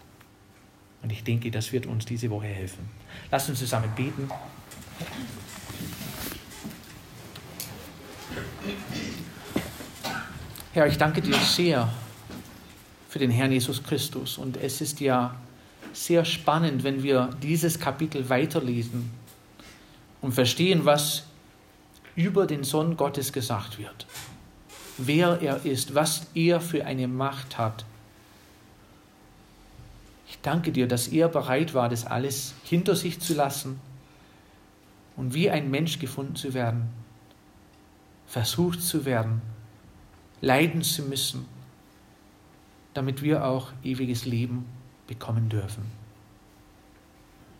Und 1.05 1.13
ich 1.13 1.23
denke, 1.23 1.51
das 1.51 1.71
wird 1.71 1.85
uns 1.85 2.07
diese 2.07 2.31
Woche 2.31 2.47
helfen. 2.47 2.89
Lasst 3.31 3.51
uns 3.51 3.59
zusammen 3.59 3.91
beten. 3.95 4.27
Herr, 10.73 10.87
ich 10.87 10.97
danke 10.97 11.21
dir 11.21 11.37
sehr 11.37 11.93
für 13.11 13.19
den 13.19 13.31
Herrn 13.31 13.53
Jesus 13.53 13.83
Christus. 13.83 14.39
Und 14.39 14.57
es 14.57 14.81
ist 14.81 14.99
ja 15.01 15.37
sehr 15.93 16.25
spannend, 16.25 16.85
wenn 16.85 17.03
wir 17.03 17.29
dieses 17.43 17.79
Kapitel 17.79 18.31
weiterlesen 18.31 19.11
und 20.23 20.33
verstehen, 20.33 20.87
was 20.87 21.25
über 22.17 22.47
den 22.47 22.65
Sohn 22.65 22.97
Gottes 22.97 23.31
gesagt 23.31 23.79
wird. 23.79 24.07
Wer 24.97 25.43
er 25.43 25.67
ist, 25.67 25.95
was 25.95 26.29
er 26.35 26.63
für 26.63 26.87
eine 26.87 27.09
Macht 27.09 27.59
hat. 27.59 27.85
Ich 30.35 30.41
danke 30.43 30.73
dir, 30.73 30.89
dass 30.89 31.07
er 31.07 31.29
bereit 31.29 31.75
war, 31.75 31.89
das 31.89 32.05
alles 32.05 32.55
hinter 32.65 32.97
sich 32.97 33.21
zu 33.21 33.35
lassen 33.35 33.79
und 35.17 35.33
wie 35.33 35.49
ein 35.49 35.71
Mensch 35.71 36.01
gefunden 36.01 36.35
zu 36.35 36.55
werden, 36.55 36.89
versucht 38.27 38.83
zu 38.83 39.05
werden, 39.05 39.43
leiden 40.41 40.83
zu 40.83 41.03
müssen, 41.03 41.47
damit 42.95 43.23
wir 43.23 43.45
auch 43.45 43.71
ewiges 43.85 44.25
Leben 44.25 44.67
bekommen 45.07 45.49
dürfen. 45.49 45.85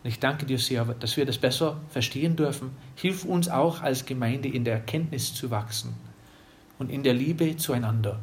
Und 0.03 0.09
ich 0.09 0.19
danke 0.19 0.45
dir 0.45 0.59
sehr, 0.59 0.83
dass 0.83 1.15
wir 1.15 1.25
das 1.25 1.37
besser 1.37 1.79
verstehen 1.87 2.35
dürfen. 2.35 2.71
Hilf 2.95 3.23
uns 3.23 3.47
auch 3.47 3.81
als 3.81 4.05
Gemeinde 4.05 4.49
in 4.49 4.65
der 4.65 4.73
Erkenntnis 4.73 5.33
zu 5.33 5.49
wachsen 5.49 5.95
und 6.77 6.91
in 6.91 7.03
der 7.03 7.13
Liebe 7.13 7.55
zueinander, 7.55 8.19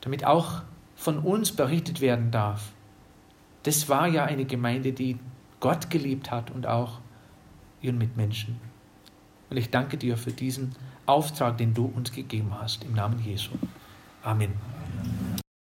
damit 0.00 0.24
auch 0.24 0.62
von 0.94 1.18
uns 1.18 1.50
berichtet 1.50 2.00
werden 2.00 2.30
darf. 2.30 2.70
Das 3.62 3.88
war 3.88 4.08
ja 4.08 4.24
eine 4.24 4.44
Gemeinde, 4.44 4.92
die 4.92 5.18
Gott 5.60 5.90
geliebt 5.90 6.30
hat 6.30 6.50
und 6.50 6.66
auch 6.66 7.00
ihren 7.82 7.98
Mitmenschen. 7.98 8.58
Und 9.50 9.56
ich 9.56 9.70
danke 9.70 9.96
dir 9.96 10.16
für 10.16 10.32
diesen 10.32 10.74
Auftrag, 11.06 11.58
den 11.58 11.74
du 11.74 11.86
uns 11.86 12.12
gegeben 12.12 12.54
hast, 12.58 12.84
im 12.84 12.94
Namen 12.94 13.18
Jesu. 13.22 13.50
Amen. 14.22 14.52